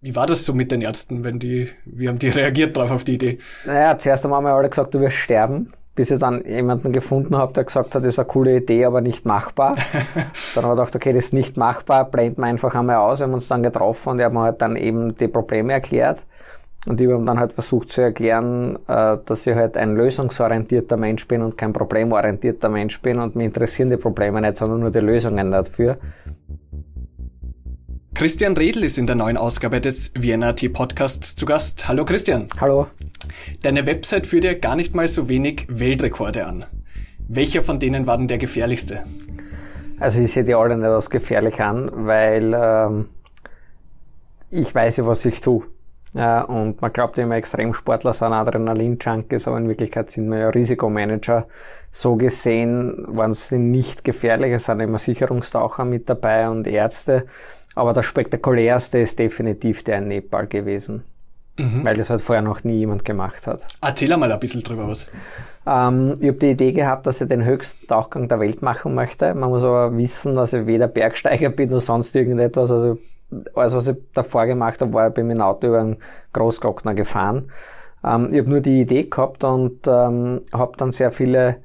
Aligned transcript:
Wie 0.00 0.14
war 0.14 0.26
das 0.26 0.44
so 0.44 0.54
mit 0.54 0.70
den 0.70 0.80
Ärzten, 0.80 1.24
wenn 1.24 1.40
die, 1.40 1.68
wie 1.84 2.08
haben 2.08 2.18
die 2.18 2.28
reagiert 2.28 2.76
drauf 2.76 2.90
auf 2.90 3.04
die 3.04 3.14
Idee? 3.14 3.38
Naja, 3.66 3.98
zuerst 3.98 4.24
einmal 4.24 4.38
haben 4.38 4.44
wir 4.44 4.52
alle 4.52 4.68
gesagt, 4.68 4.94
du 4.94 5.00
wirst 5.00 5.16
sterben, 5.16 5.72
bis 5.96 6.12
ich 6.12 6.20
dann 6.20 6.44
jemanden 6.44 6.92
gefunden 6.92 7.36
habe, 7.36 7.52
der 7.52 7.64
gesagt 7.64 7.96
hat, 7.96 8.02
das 8.02 8.14
ist 8.14 8.18
eine 8.20 8.28
coole 8.28 8.58
Idee, 8.58 8.84
aber 8.84 9.00
nicht 9.00 9.26
machbar. 9.26 9.74
dann 10.54 10.64
haben 10.64 10.70
wir 10.70 10.76
gedacht, 10.76 10.94
okay, 10.94 11.12
das 11.12 11.26
ist 11.26 11.32
nicht 11.34 11.56
machbar, 11.56 12.04
blenden 12.04 12.42
wir 12.42 12.46
einfach 12.46 12.76
einmal 12.76 12.96
aus. 12.96 13.18
Wir 13.18 13.26
haben 13.26 13.34
uns 13.34 13.48
dann 13.48 13.62
getroffen 13.64 14.10
und 14.10 14.22
hat 14.22 14.32
mir 14.32 14.42
halt 14.42 14.62
dann 14.62 14.76
eben 14.76 15.16
die 15.16 15.26
Probleme 15.26 15.72
erklärt. 15.72 16.24
Und 16.86 17.00
ich 17.00 17.10
habe 17.10 17.24
dann 17.24 17.40
halt 17.40 17.52
versucht 17.52 17.90
zu 17.90 18.00
erklären, 18.00 18.78
äh, 18.86 19.18
dass 19.24 19.48
ich 19.48 19.54
halt 19.56 19.76
ein 19.76 19.96
lösungsorientierter 19.96 20.96
Mensch 20.96 21.26
bin 21.26 21.42
und 21.42 21.58
kein 21.58 21.72
problemorientierter 21.72 22.68
Mensch 22.68 23.00
bin 23.00 23.18
und 23.18 23.34
mich 23.34 23.46
interessieren 23.46 23.90
die 23.90 23.96
Probleme 23.96 24.40
nicht, 24.40 24.56
sondern 24.56 24.78
nur 24.78 24.90
die 24.92 25.00
Lösungen 25.00 25.50
dafür. 25.50 25.98
Christian 28.18 28.56
Redl 28.56 28.82
ist 28.82 28.98
in 28.98 29.06
der 29.06 29.14
neuen 29.14 29.36
Ausgabe 29.36 29.80
des 29.80 30.10
Vienna 30.12 30.52
Tea 30.52 30.68
Podcasts 30.68 31.36
zu 31.36 31.46
Gast. 31.46 31.86
Hallo 31.86 32.04
Christian. 32.04 32.48
Hallo. 32.60 32.88
Deine 33.62 33.86
Website 33.86 34.26
führt 34.26 34.42
ja 34.42 34.54
gar 34.54 34.74
nicht 34.74 34.92
mal 34.92 35.06
so 35.06 35.28
wenig 35.28 35.66
Weltrekorde 35.68 36.44
an. 36.44 36.64
Welcher 37.28 37.62
von 37.62 37.78
denen 37.78 38.08
war 38.08 38.18
denn 38.18 38.26
der 38.26 38.38
gefährlichste? 38.38 39.04
Also 40.00 40.20
ich 40.20 40.32
sehe 40.32 40.42
die 40.42 40.56
alle 40.56 40.76
nicht 40.76 40.86
als 40.86 41.10
gefährlich 41.10 41.60
an, 41.62 41.92
weil 41.94 42.56
ähm, 42.56 43.08
ich 44.50 44.74
weiß 44.74 44.96
ja, 44.96 45.06
was 45.06 45.24
ich 45.24 45.40
tue. 45.40 45.62
Ja, 46.16 46.40
und 46.40 46.82
man 46.82 46.92
glaubt 46.92 47.18
immer, 47.18 47.36
Extremsportler 47.36 48.14
sind 48.14 48.32
Adrenalin-Junkies, 48.32 49.46
aber 49.46 49.58
in 49.58 49.68
Wirklichkeit 49.68 50.10
sind 50.10 50.28
wir 50.28 50.38
ja 50.38 50.48
Risikomanager. 50.48 51.46
So 51.92 52.16
gesehen 52.16 53.04
waren 53.06 53.32
sie 53.32 53.58
nicht 53.58 54.02
gefährlich, 54.02 54.54
es 54.54 54.64
sind 54.64 54.80
immer 54.80 54.98
Sicherungstaucher 54.98 55.84
mit 55.84 56.10
dabei 56.10 56.48
und 56.48 56.66
Ärzte. 56.66 57.26
Aber 57.78 57.92
das 57.92 58.06
spektakulärste 58.06 58.98
ist 58.98 59.20
definitiv 59.20 59.84
der 59.84 59.98
in 59.98 60.08
Nepal 60.08 60.48
gewesen. 60.48 61.04
Mhm. 61.58 61.84
Weil 61.84 61.94
das 61.94 62.10
halt 62.10 62.20
vorher 62.20 62.42
noch 62.42 62.64
nie 62.64 62.78
jemand 62.78 63.04
gemacht 63.04 63.46
hat. 63.46 63.64
Erzähl 63.80 64.16
mal 64.16 64.30
ein 64.30 64.40
bisschen 64.40 64.64
drüber 64.64 64.88
was. 64.88 65.08
Ähm, 65.64 66.16
ich 66.20 66.28
habe 66.28 66.38
die 66.38 66.50
Idee 66.50 66.72
gehabt, 66.72 67.06
dass 67.06 67.20
ich 67.20 67.28
den 67.28 67.44
höchsten 67.44 67.86
Tauchgang 67.86 68.26
der 68.26 68.40
Welt 68.40 68.62
machen 68.62 68.94
möchte. 68.94 69.32
Man 69.32 69.50
muss 69.50 69.62
aber 69.62 69.96
wissen, 69.96 70.34
dass 70.34 70.54
ich 70.54 70.66
weder 70.66 70.88
Bergsteiger 70.88 71.50
bin 71.50 71.70
noch 71.70 71.78
sonst 71.78 72.16
irgendetwas. 72.16 72.72
Also 72.72 72.98
alles, 73.54 73.74
was 73.74 73.86
ich 73.86 73.96
davor 74.12 74.46
gemacht 74.46 74.80
habe, 74.80 74.92
war, 74.92 75.08
ich 75.08 75.14
bin 75.14 75.28
mit 75.28 75.36
dem 75.36 75.42
Auto 75.42 75.68
über 75.68 75.80
einen 75.80 75.98
Großglockner 76.32 76.94
gefahren. 76.94 77.52
Ähm, 78.04 78.28
ich 78.32 78.38
habe 78.38 78.50
nur 78.50 78.60
die 78.60 78.80
Idee 78.80 79.04
gehabt 79.04 79.44
und 79.44 79.86
ähm, 79.86 80.42
habe 80.52 80.72
dann 80.76 80.90
sehr 80.90 81.12
viele 81.12 81.56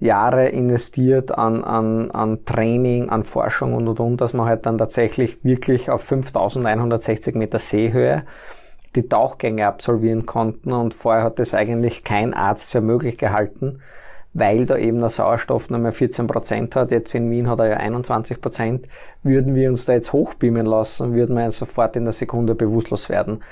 Jahre 0.00 0.48
investiert 0.48 1.36
an, 1.36 1.62
an, 1.62 2.10
an 2.10 2.44
Training, 2.46 3.10
an 3.10 3.22
Forschung 3.22 3.74
und 3.74 3.86
und 3.86 4.00
und, 4.00 4.20
dass 4.20 4.32
man 4.32 4.46
halt 4.46 4.66
dann 4.66 4.78
tatsächlich 4.78 5.44
wirklich 5.44 5.90
auf 5.90 6.02
5160 6.02 7.34
Meter 7.34 7.58
Seehöhe 7.58 8.24
die 8.96 9.08
Tauchgänge 9.08 9.66
absolvieren 9.66 10.26
konnten 10.26 10.72
und 10.72 10.94
vorher 10.94 11.22
hat 11.22 11.38
das 11.38 11.54
eigentlich 11.54 12.02
kein 12.02 12.34
Arzt 12.34 12.72
für 12.72 12.80
möglich 12.80 13.18
gehalten, 13.18 13.80
weil 14.32 14.64
da 14.64 14.76
eben 14.76 15.00
der 15.00 15.10
Sauerstoff 15.10 15.70
nur 15.70 15.78
mehr 15.78 15.92
14 15.92 16.26
Prozent 16.26 16.76
hat. 16.76 16.90
Jetzt 16.90 17.14
in 17.14 17.30
Wien 17.30 17.48
hat 17.48 17.60
er 17.60 17.68
ja 17.68 17.76
21 17.76 18.40
Prozent. 18.40 18.88
Würden 19.22 19.54
wir 19.54 19.68
uns 19.68 19.84
da 19.84 19.92
jetzt 19.92 20.12
hochbeamen 20.12 20.66
lassen, 20.66 21.14
würden 21.14 21.36
wir 21.36 21.50
sofort 21.50 21.94
in 21.96 22.04
der 22.04 22.12
Sekunde 22.12 22.54
bewusstlos 22.54 23.08
werden. 23.08 23.42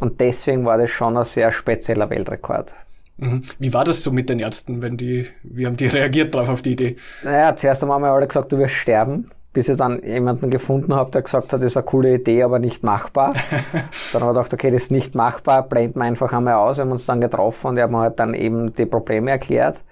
Und 0.00 0.20
deswegen 0.20 0.64
war 0.64 0.76
das 0.76 0.90
schon 0.90 1.16
ein 1.16 1.24
sehr 1.24 1.50
spezieller 1.50 2.10
Weltrekord. 2.10 2.74
Mhm. 3.16 3.42
Wie 3.58 3.72
war 3.72 3.84
das 3.84 4.02
so 4.02 4.10
mit 4.10 4.28
den 4.28 4.40
Ärzten, 4.40 4.82
wenn 4.82 4.96
die, 4.96 5.26
wie 5.42 5.66
haben 5.66 5.76
die 5.76 5.86
reagiert 5.98 6.34
drauf 6.34 6.48
auf 6.48 6.62
die 6.62 6.72
Idee? 6.72 6.96
Naja, 7.22 7.54
zuerst 7.56 7.82
einmal 7.82 7.96
haben 7.96 8.02
wir 8.02 8.10
alle 8.10 8.26
gesagt, 8.26 8.52
du 8.52 8.58
wirst 8.58 8.74
sterben, 8.74 9.30
bis 9.52 9.68
ich 9.68 9.76
dann 9.76 10.02
jemanden 10.02 10.50
gefunden 10.50 10.94
habe, 10.94 11.10
der 11.10 11.22
gesagt 11.22 11.52
hat, 11.52 11.60
das 11.60 11.72
ist 11.72 11.76
eine 11.76 11.86
coole 11.86 12.14
Idee, 12.14 12.42
aber 12.42 12.58
nicht 12.58 12.82
machbar. 12.82 13.34
dann 14.12 14.22
haben 14.22 14.28
wir 14.28 14.34
gedacht, 14.34 14.52
okay, 14.52 14.70
das 14.70 14.84
ist 14.84 14.90
nicht 14.90 15.14
machbar, 15.14 15.62
blenden 15.62 16.00
wir 16.00 16.04
einfach 16.04 16.32
einmal 16.32 16.54
aus. 16.54 16.76
Wir 16.76 16.82
haben 16.82 16.92
uns 16.92 17.06
dann 17.06 17.20
getroffen 17.20 17.68
und 17.68 17.76
er 17.76 17.84
hat 17.84 17.90
mir 17.90 17.98
halt 17.98 18.18
dann 18.18 18.34
eben 18.34 18.72
die 18.72 18.86
Probleme 18.86 19.30
erklärt. 19.30 19.84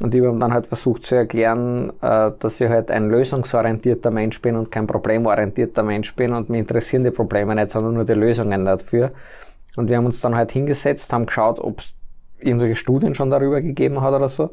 Und 0.00 0.14
ich 0.14 0.24
habe 0.24 0.38
dann 0.38 0.54
halt 0.54 0.66
versucht 0.66 1.04
zu 1.04 1.14
erklären, 1.14 1.92
äh, 2.00 2.30
dass 2.38 2.60
ich 2.60 2.68
halt 2.70 2.90
ein 2.90 3.10
lösungsorientierter 3.10 4.10
Mensch 4.10 4.40
bin 4.40 4.56
und 4.56 4.72
kein 4.72 4.86
problemorientierter 4.86 5.82
Mensch 5.82 6.14
bin 6.14 6.32
und 6.32 6.48
mich 6.48 6.60
interessieren 6.60 7.04
die 7.04 7.10
Probleme 7.10 7.54
nicht, 7.54 7.70
sondern 7.70 7.94
nur 7.94 8.04
die 8.04 8.14
Lösungen 8.14 8.64
dafür. 8.64 9.10
Und 9.76 9.90
wir 9.90 9.98
haben 9.98 10.06
uns 10.06 10.20
dann 10.20 10.34
halt 10.34 10.52
hingesetzt, 10.52 11.12
haben 11.12 11.26
geschaut, 11.26 11.58
ob 11.58 11.80
es 11.80 11.94
irgendwelche 12.42 12.76
Studien 12.76 13.14
schon 13.14 13.30
darüber 13.30 13.60
gegeben 13.60 14.00
hat 14.00 14.14
oder 14.14 14.28
so, 14.28 14.50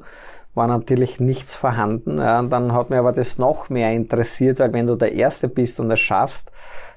war 0.54 0.68
natürlich 0.68 1.20
nichts 1.20 1.56
vorhanden. 1.56 2.18
Ja, 2.18 2.40
und 2.40 2.50
dann 2.52 2.74
hat 2.74 2.90
mir 2.90 3.00
aber 3.00 3.12
das 3.12 3.38
noch 3.38 3.70
mehr 3.70 3.92
interessiert, 3.94 4.60
weil 4.60 4.74
wenn 4.74 4.88
du 4.88 4.96
der 4.96 5.14
Erste 5.14 5.48
bist 5.48 5.80
und 5.80 5.92
es 5.92 6.00
schaffst, 6.00 6.52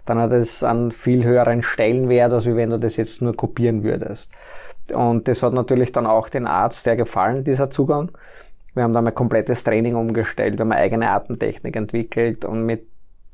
dann 0.06 0.18
hat 0.18 0.32
es 0.32 0.64
einen 0.64 0.90
viel 0.90 1.24
höheren 1.24 1.62
Stellenwert, 1.62 2.32
als 2.32 2.46
wenn 2.46 2.70
du 2.70 2.78
das 2.78 2.96
jetzt 2.96 3.22
nur 3.22 3.36
kopieren 3.36 3.84
würdest. 3.84 4.32
Und 4.92 5.28
das 5.28 5.42
hat 5.42 5.52
natürlich 5.52 5.92
dann 5.92 6.06
auch 6.06 6.28
den 6.28 6.46
Arzt 6.46 6.86
der 6.86 6.96
gefallen, 6.96 7.44
dieser 7.44 7.70
Zugang. 7.70 8.10
Wir 8.74 8.82
haben 8.84 8.94
da 8.94 9.02
mein 9.02 9.14
komplettes 9.14 9.62
Training 9.62 9.94
umgestellt, 9.94 10.54
wir 10.54 10.60
haben 10.60 10.72
eine 10.72 10.80
eigene 10.80 11.10
Atemtechnik 11.10 11.76
entwickelt 11.76 12.44
und 12.44 12.64
mit 12.64 12.86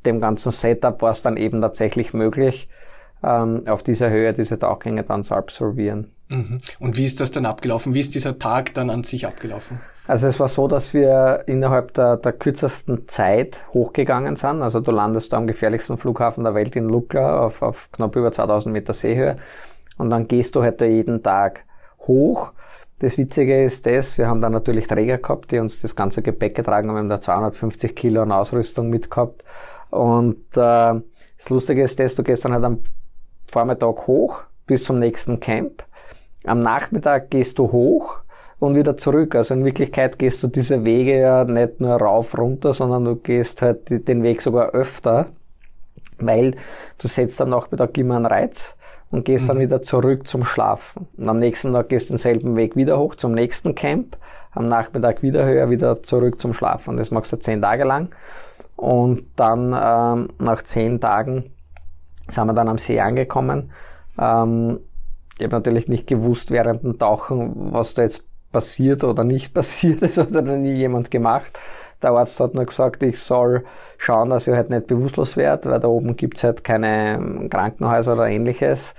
dem 0.06 0.20
ganzen 0.20 0.50
Setup 0.50 1.00
war 1.02 1.10
es 1.10 1.22
dann 1.22 1.36
eben 1.36 1.60
tatsächlich 1.60 2.14
möglich, 2.14 2.68
ähm, 3.22 3.62
auf 3.66 3.82
dieser 3.82 4.10
Höhe 4.10 4.32
diese 4.32 4.58
Tauchgänge 4.58 5.02
dann 5.02 5.22
zu 5.22 5.34
absolvieren. 5.34 6.15
Mhm. 6.28 6.58
Und 6.80 6.96
wie 6.96 7.06
ist 7.06 7.20
das 7.20 7.30
dann 7.30 7.46
abgelaufen? 7.46 7.94
Wie 7.94 8.00
ist 8.00 8.14
dieser 8.14 8.38
Tag 8.38 8.74
dann 8.74 8.90
an 8.90 9.04
sich 9.04 9.26
abgelaufen? 9.26 9.80
Also 10.08 10.28
es 10.28 10.38
war 10.38 10.48
so, 10.48 10.68
dass 10.68 10.94
wir 10.94 11.44
innerhalb 11.46 11.94
der, 11.94 12.16
der 12.16 12.32
kürzesten 12.32 13.08
Zeit 13.08 13.64
hochgegangen 13.72 14.36
sind. 14.36 14.62
Also 14.62 14.80
du 14.80 14.92
landest 14.92 15.32
da 15.32 15.36
am 15.36 15.46
gefährlichsten 15.46 15.98
Flughafen 15.98 16.44
der 16.44 16.54
Welt 16.54 16.76
in 16.76 16.88
Lucca 16.88 17.44
auf, 17.44 17.62
auf 17.62 17.90
knapp 17.92 18.14
über 18.14 18.30
2000 18.30 18.72
Meter 18.72 18.92
Seehöhe. 18.92 19.36
Und 19.98 20.10
dann 20.10 20.28
gehst 20.28 20.54
du 20.54 20.62
halt 20.62 20.80
jeden 20.80 21.22
Tag 21.22 21.64
hoch. 22.00 22.52
Das 23.00 23.18
Witzige 23.18 23.62
ist 23.62 23.84
das, 23.86 24.16
wir 24.16 24.28
haben 24.28 24.40
da 24.40 24.48
natürlich 24.48 24.86
Träger 24.86 25.18
gehabt, 25.18 25.50
die 25.50 25.58
uns 25.58 25.82
das 25.82 25.96
ganze 25.96 26.22
Gepäck 26.22 26.54
getragen 26.54 26.88
haben. 26.88 26.96
Wir 26.96 27.00
haben 27.00 27.08
da 27.08 27.20
250 27.20 27.94
Kilo 27.94 28.22
an 28.22 28.32
Ausrüstung 28.32 28.88
mitgehabt. 28.88 29.44
Und 29.90 30.38
äh, 30.56 30.94
das 31.36 31.50
Lustige 31.50 31.82
ist 31.82 31.98
das, 32.00 32.14
du 32.14 32.22
gehst 32.22 32.44
dann 32.44 32.52
halt 32.52 32.64
am 32.64 32.80
Vormittag 33.46 34.06
hoch 34.06 34.42
bis 34.66 34.84
zum 34.84 34.98
nächsten 34.98 35.40
Camp. 35.40 35.84
Am 36.46 36.60
Nachmittag 36.60 37.30
gehst 37.30 37.58
du 37.58 37.72
hoch 37.72 38.20
und 38.58 38.74
wieder 38.74 38.96
zurück. 38.96 39.34
Also 39.34 39.54
in 39.54 39.64
Wirklichkeit 39.64 40.18
gehst 40.18 40.42
du 40.42 40.48
diese 40.48 40.84
Wege 40.84 41.20
ja 41.20 41.44
nicht 41.44 41.80
nur 41.80 41.94
rauf, 41.94 42.36
runter, 42.38 42.72
sondern 42.72 43.04
du 43.04 43.16
gehst 43.16 43.62
halt 43.62 44.08
den 44.08 44.22
Weg 44.22 44.40
sogar 44.40 44.70
öfter, 44.70 45.26
weil 46.18 46.52
du 46.98 47.08
setzt 47.08 47.40
am 47.40 47.50
Nachmittag 47.50 47.96
immer 47.98 48.16
einen 48.16 48.26
Reiz 48.26 48.76
und 49.10 49.24
gehst 49.24 49.44
mhm. 49.44 49.48
dann 49.48 49.58
wieder 49.60 49.82
zurück 49.82 50.26
zum 50.26 50.44
Schlafen. 50.44 51.06
Und 51.16 51.28
am 51.28 51.38
nächsten 51.38 51.72
Tag 51.72 51.88
gehst 51.88 52.08
du 52.08 52.14
denselben 52.14 52.56
Weg 52.56 52.76
wieder 52.76 52.98
hoch 52.98 53.14
zum 53.14 53.32
nächsten 53.32 53.74
Camp, 53.74 54.16
am 54.52 54.68
Nachmittag 54.68 55.22
wieder 55.22 55.44
höher, 55.44 55.70
wieder 55.70 56.02
zurück 56.02 56.40
zum 56.40 56.52
Schlafen. 56.52 56.96
Das 56.96 57.10
machst 57.10 57.32
du 57.32 57.36
zehn 57.36 57.60
Tage 57.60 57.84
lang. 57.84 58.08
Und 58.76 59.24
dann 59.36 59.74
ähm, 59.78 60.28
nach 60.38 60.62
zehn 60.62 61.00
Tagen 61.00 61.52
sind 62.28 62.46
wir 62.46 62.54
dann 62.54 62.68
am 62.68 62.78
See 62.78 63.00
angekommen. 63.00 63.70
Ähm, 64.18 64.80
ich 65.38 65.44
habe 65.44 65.56
natürlich 65.56 65.88
nicht 65.88 66.06
gewusst 66.06 66.50
während 66.50 66.82
dem 66.82 66.98
Tauchen, 66.98 67.72
was 67.72 67.94
da 67.94 68.02
jetzt 68.02 68.24
passiert 68.52 69.04
oder 69.04 69.24
nicht 69.24 69.54
passiert. 69.54 70.02
Das 70.02 70.16
hat 70.16 70.30
noch 70.30 70.42
nie 70.42 70.72
jemand 70.72 71.10
gemacht. 71.10 71.58
Der 72.02 72.10
Arzt 72.10 72.40
hat 72.40 72.54
nur 72.54 72.64
gesagt, 72.64 73.02
ich 73.02 73.18
soll 73.18 73.64
schauen, 73.96 74.30
dass 74.30 74.46
ich 74.46 74.54
halt 74.54 74.70
nicht 74.70 74.86
bewusstlos 74.86 75.36
werde, 75.36 75.70
weil 75.70 75.80
da 75.80 75.88
oben 75.88 76.16
gibt's 76.16 76.44
halt 76.44 76.62
keine 76.62 77.48
Krankenhäuser 77.50 78.14
oder 78.14 78.28
ähnliches. 78.28 78.94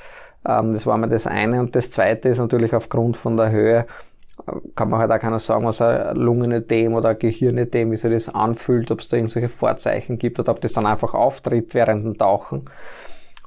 Ähm, 0.47 0.73
das 0.73 0.85
war 0.85 0.97
mir 0.97 1.07
das 1.07 1.27
eine. 1.27 1.59
Und 1.59 1.75
das 1.75 1.91
zweite 1.91 2.29
ist 2.29 2.39
natürlich 2.39 2.73
aufgrund 2.73 3.17
von 3.17 3.37
der 3.37 3.51
Höhe, 3.51 3.85
kann 4.75 4.89
man 4.89 4.99
halt 4.99 5.11
auch 5.11 5.19
keiner 5.19 5.39
sagen, 5.39 5.65
was 5.65 5.81
ein 5.81 6.15
Lungenödem 6.15 6.93
oder 6.93 7.09
ein 7.09 7.19
Gehirnödem, 7.19 7.91
wie 7.91 7.95
sich 7.95 8.11
das 8.11 8.33
anfühlt, 8.33 8.91
ob 8.91 9.01
es 9.01 9.09
da 9.09 9.17
irgendwelche 9.17 9.49
Vorzeichen 9.49 10.17
gibt 10.19 10.39
oder 10.39 10.51
ob 10.51 10.61
das 10.61 10.73
dann 10.73 10.85
einfach 10.85 11.13
auftritt 11.13 11.73
während 11.73 12.05
dem 12.05 12.17
Tauchen. 12.17 12.65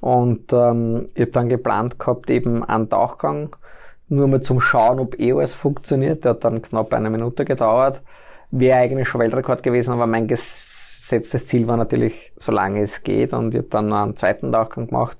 Und 0.00 0.52
ähm, 0.52 1.06
ich 1.14 1.22
habe 1.22 1.32
dann 1.32 1.48
geplant 1.48 1.98
gehabt, 1.98 2.30
eben 2.30 2.64
einen 2.64 2.88
Tauchgang, 2.88 3.54
nur 4.08 4.28
mal 4.28 4.42
zum 4.42 4.60
Schauen, 4.60 4.98
ob 4.98 5.18
eh 5.20 5.32
alles 5.32 5.54
funktioniert. 5.54 6.24
Der 6.24 6.32
hat 6.32 6.44
dann 6.44 6.62
knapp 6.62 6.92
eine 6.94 7.10
Minute 7.10 7.44
gedauert. 7.44 8.02
Wäre 8.50 8.78
eigentlich 8.78 9.08
schon 9.08 9.20
Weltrekord 9.20 9.62
gewesen, 9.62 9.92
aber 9.92 10.06
mein 10.06 10.26
gesetztes 10.26 11.46
Ziel 11.46 11.68
war 11.68 11.76
natürlich, 11.76 12.32
solange 12.36 12.80
es 12.82 13.02
geht. 13.02 13.32
Und 13.32 13.54
ich 13.54 13.58
habe 13.58 13.68
dann 13.68 13.92
einen 13.92 14.16
zweiten 14.16 14.50
Tauchgang 14.50 14.86
gemacht 14.86 15.18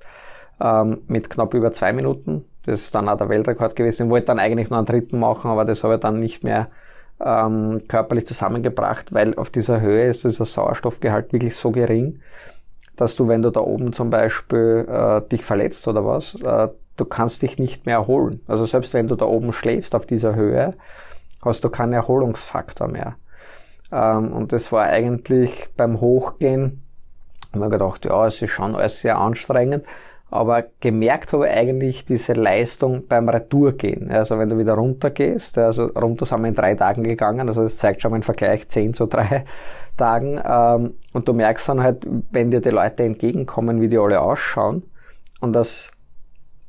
ähm, 0.59 1.01
mit 1.07 1.29
knapp 1.29 1.53
über 1.53 1.71
zwei 1.71 1.93
Minuten. 1.93 2.45
Das 2.65 2.81
ist 2.81 2.95
dann 2.95 3.07
auch 3.07 3.17
der 3.17 3.29
Weltrekord 3.29 3.75
gewesen. 3.75 4.07
Ich 4.07 4.11
wollte 4.11 4.27
dann 4.27 4.39
eigentlich 4.39 4.69
noch 4.69 4.77
einen 4.77 4.85
dritten 4.85 5.19
machen, 5.19 5.49
aber 5.49 5.65
das 5.65 5.83
habe 5.83 5.95
ich 5.95 5.99
dann 5.99 6.19
nicht 6.19 6.43
mehr 6.43 6.67
ähm, 7.23 7.83
körperlich 7.87 8.27
zusammengebracht, 8.27 9.13
weil 9.13 9.35
auf 9.35 9.49
dieser 9.49 9.81
Höhe 9.81 10.07
ist 10.07 10.23
dieser 10.23 10.45
Sauerstoffgehalt 10.45 11.33
wirklich 11.33 11.55
so 11.55 11.71
gering, 11.71 12.19
dass 13.01 13.15
du, 13.15 13.27
wenn 13.27 13.41
du 13.41 13.49
da 13.49 13.61
oben 13.61 13.93
zum 13.93 14.11
Beispiel 14.11 14.85
äh, 14.87 15.27
dich 15.27 15.43
verletzt 15.43 15.87
oder 15.87 16.05
was, 16.05 16.35
äh, 16.43 16.69
du 16.97 17.05
kannst 17.05 17.41
dich 17.41 17.57
nicht 17.57 17.87
mehr 17.87 17.95
erholen. 17.95 18.41
Also 18.47 18.63
selbst 18.65 18.93
wenn 18.93 19.07
du 19.07 19.15
da 19.15 19.25
oben 19.25 19.53
schläfst 19.53 19.95
auf 19.95 20.05
dieser 20.05 20.35
Höhe, 20.35 20.75
hast 21.43 21.63
du 21.63 21.69
keinen 21.69 21.93
Erholungsfaktor 21.93 22.87
mehr. 22.87 23.15
Ähm, 23.91 24.31
und 24.31 24.53
das 24.53 24.71
war 24.71 24.83
eigentlich 24.83 25.69
beim 25.75 25.99
Hochgehen, 25.99 26.83
haben 27.51 27.61
wir 27.61 27.69
gedacht, 27.69 28.05
ja, 28.05 28.27
es 28.27 28.39
ist 28.39 28.51
schon 28.51 28.75
alles 28.75 29.01
sehr 29.01 29.17
anstrengend, 29.17 29.83
Aber 30.31 30.63
gemerkt 30.79 31.33
habe 31.33 31.47
ich 31.47 31.53
eigentlich 31.53 32.05
diese 32.05 32.31
Leistung 32.31 33.05
beim 33.07 33.27
Retourgehen. 33.27 34.09
Also 34.09 34.39
wenn 34.39 34.47
du 34.47 34.57
wieder 34.57 34.75
runtergehst, 34.75 35.57
also 35.57 35.87
runter 35.87 36.23
sind 36.23 36.41
wir 36.41 36.47
in 36.47 36.55
drei 36.55 36.73
Tagen 36.73 37.03
gegangen, 37.03 37.49
also 37.49 37.63
das 37.63 37.77
zeigt 37.77 38.01
schon 38.01 38.11
mal 38.11 38.17
im 38.17 38.23
Vergleich 38.23 38.69
zehn 38.69 38.93
zu 38.93 39.07
drei 39.07 39.43
Tagen. 39.97 40.39
Ähm, 40.43 40.93
und 41.11 41.27
du 41.27 41.33
merkst 41.33 41.67
dann 41.67 41.83
halt, 41.83 42.07
wenn 42.31 42.49
dir 42.49 42.61
die 42.61 42.69
Leute 42.69 43.03
entgegenkommen, 43.03 43.81
wie 43.81 43.89
die 43.89 43.97
alle 43.97 44.21
ausschauen 44.21 44.83
und 45.41 45.53
dass 45.53 45.91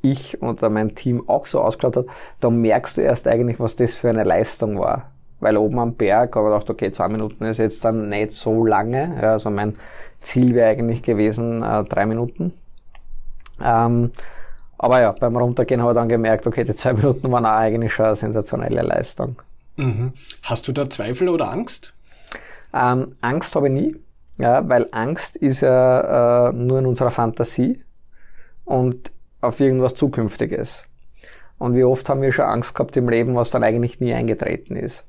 ich 0.01 0.41
oder 0.41 0.69
mein 0.69 0.93
Team 0.93 1.27
auch 1.29 1.45
so 1.45 1.61
ausgeschaut 1.61 1.95
hat, 1.95 2.05
dann 2.41 2.57
merkst 2.59 2.97
du 2.97 3.01
erst 3.01 3.29
eigentlich, 3.29 3.61
was 3.61 3.77
das 3.77 3.95
für 3.95 4.09
eine 4.09 4.25
Leistung 4.25 4.77
war. 4.77 5.11
Weil 5.39 5.55
oben 5.55 5.79
am 5.79 5.93
Berg 5.95 6.35
habe 6.35 6.49
ich 6.49 6.53
gedacht, 6.53 6.69
okay, 6.69 6.91
zwei 6.91 7.07
Minuten 7.07 7.45
ist 7.45 7.59
jetzt 7.59 7.85
dann 7.85 8.09
nicht 8.09 8.31
so 8.31 8.65
lange. 8.65 9.17
Also 9.21 9.49
mein 9.49 9.75
Ziel 10.19 10.53
wäre 10.53 10.69
eigentlich 10.69 11.01
gewesen, 11.01 11.63
äh, 11.63 11.85
drei 11.85 12.05
Minuten. 12.05 12.53
Ähm, 13.61 14.11
aber 14.77 15.01
ja, 15.01 15.11
beim 15.11 15.35
Runtergehen 15.37 15.81
habe 15.81 15.91
ich 15.91 15.95
dann 15.95 16.09
gemerkt, 16.09 16.45
okay, 16.47 16.63
die 16.63 16.73
zwei 16.73 16.93
Minuten 16.93 17.31
waren 17.31 17.45
auch 17.45 17.51
eigentlich 17.51 17.93
schon 17.93 18.07
eine 18.07 18.15
sensationelle 18.15 18.81
Leistung. 18.81 19.41
Mhm. 19.77 20.13
Hast 20.43 20.67
du 20.67 20.71
da 20.71 20.89
Zweifel 20.89 21.29
oder 21.29 21.49
Angst? 21.49 21.93
Ähm, 22.73 23.13
Angst 23.21 23.55
habe 23.55 23.67
ich 23.67 23.73
nie, 23.73 23.95
ja, 24.37 24.67
weil 24.67 24.87
Angst 24.91 25.37
ist 25.37 25.61
ja 25.61 26.49
äh, 26.49 26.53
nur 26.53 26.79
in 26.79 26.85
unserer 26.85 27.11
Fantasie 27.11 27.83
und 28.65 29.11
auf 29.41 29.59
irgendwas 29.59 29.95
Zukünftiges. 29.95 30.85
Und 31.59 31.75
wie 31.75 31.83
oft 31.83 32.09
haben 32.09 32.21
wir 32.21 32.31
schon 32.31 32.45
Angst 32.45 32.75
gehabt 32.75 32.97
im 32.97 33.09
Leben, 33.09 33.35
was 33.35 33.51
dann 33.51 33.63
eigentlich 33.63 33.99
nie 33.99 34.13
eingetreten 34.13 34.75
ist. 34.75 35.05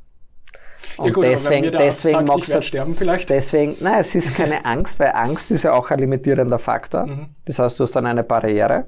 Und 0.97 1.07
ja 1.07 1.13
gut, 1.13 1.25
deswegen, 1.25 1.73
deswegen 1.73 2.25
magst 2.25 2.55
du 2.55 2.63
sterben 2.63 2.95
vielleicht. 2.95 3.31
Deswegen, 3.31 3.77
nein, 3.81 4.01
es 4.01 4.15
ist 4.15 4.35
keine 4.35 4.65
Angst, 4.65 4.99
weil 4.99 5.13
Angst 5.13 5.51
ist 5.51 5.65
ja 5.65 5.73
auch 5.73 5.91
ein 5.91 5.99
limitierender 5.99 6.59
Faktor. 6.59 7.07
Mhm. 7.07 7.27
Das 7.45 7.59
heißt, 7.59 7.79
du 7.79 7.85
hast 7.85 7.97
dann 7.97 8.07
eine 8.07 8.25
Barriere. 8.25 8.87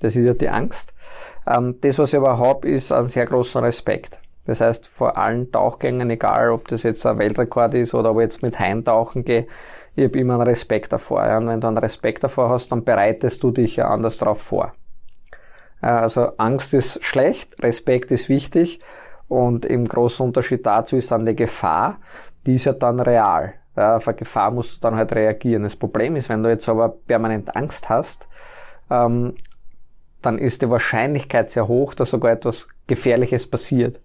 Das 0.00 0.14
ist 0.14 0.26
ja 0.26 0.34
die 0.34 0.48
Angst. 0.48 0.94
Ähm, 1.46 1.76
das, 1.80 1.98
was 1.98 2.12
ich 2.12 2.18
aber 2.18 2.38
habe, 2.38 2.68
ist 2.68 2.92
ein 2.92 3.08
sehr 3.08 3.26
großer 3.26 3.62
Respekt. 3.62 4.20
Das 4.44 4.60
heißt, 4.60 4.86
vor 4.86 5.18
allen 5.18 5.52
Tauchgängen, 5.52 6.08
egal 6.10 6.50
ob 6.50 6.68
das 6.68 6.82
jetzt 6.82 7.04
ein 7.04 7.18
Weltrekord 7.18 7.74
ist 7.74 7.92
oder 7.94 8.12
ob 8.12 8.18
ich 8.18 8.22
jetzt 8.22 8.42
mit 8.42 8.58
Hain 8.58 8.84
tauchen 8.84 9.24
gehe, 9.24 9.46
ich 9.94 10.04
habe 10.04 10.18
immer 10.18 10.34
einen 10.34 10.42
Respekt 10.42 10.92
davor. 10.92 11.26
Ja. 11.26 11.38
Und 11.38 11.48
wenn 11.48 11.60
du 11.60 11.66
einen 11.66 11.78
Respekt 11.78 12.24
davor 12.24 12.48
hast, 12.48 12.70
dann 12.70 12.84
bereitest 12.84 13.42
du 13.42 13.50
dich 13.50 13.76
ja 13.76 13.88
anders 13.88 14.16
darauf 14.16 14.40
vor. 14.40 14.72
Also 15.80 16.32
Angst 16.38 16.74
ist 16.74 17.04
schlecht, 17.04 17.62
Respekt 17.62 18.10
ist 18.10 18.28
wichtig 18.28 18.80
und 19.28 19.64
im 19.66 19.86
großen 19.86 20.24
Unterschied 20.24 20.64
dazu 20.66 20.96
ist 20.96 21.10
dann 21.10 21.26
die 21.26 21.36
Gefahr, 21.36 21.98
die 22.46 22.54
ist 22.54 22.64
ja 22.64 22.72
dann 22.72 23.00
real. 23.00 23.54
Ja, 23.76 23.96
auf 23.96 24.08
eine 24.08 24.16
Gefahr 24.16 24.50
musst 24.50 24.76
du 24.76 24.80
dann 24.80 24.96
halt 24.96 25.12
reagieren. 25.14 25.62
Das 25.62 25.76
Problem 25.76 26.16
ist, 26.16 26.28
wenn 26.28 26.42
du 26.42 26.48
jetzt 26.48 26.68
aber 26.68 26.88
permanent 26.88 27.54
Angst 27.54 27.88
hast, 27.88 28.26
ähm, 28.90 29.34
dann 30.22 30.38
ist 30.38 30.62
die 30.62 30.70
Wahrscheinlichkeit 30.70 31.50
sehr 31.50 31.68
hoch, 31.68 31.94
dass 31.94 32.10
sogar 32.10 32.32
etwas 32.32 32.68
Gefährliches 32.86 33.48
passiert. 33.48 34.00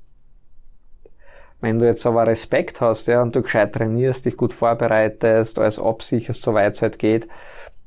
Wenn 1.60 1.80
du 1.80 1.86
jetzt 1.86 2.06
aber 2.06 2.28
Respekt 2.28 2.82
hast, 2.82 3.08
ja, 3.08 3.22
und 3.22 3.36
du 3.36 3.42
gescheit 3.42 3.74
trainierst, 3.74 4.26
dich 4.26 4.36
gut 4.36 4.54
vorbereitest, 4.54 5.58
alles 5.58 5.80
absicherst, 5.80 6.42
soweit 6.42 6.76
es 6.76 6.82
halt 6.82 7.00
geht, 7.00 7.28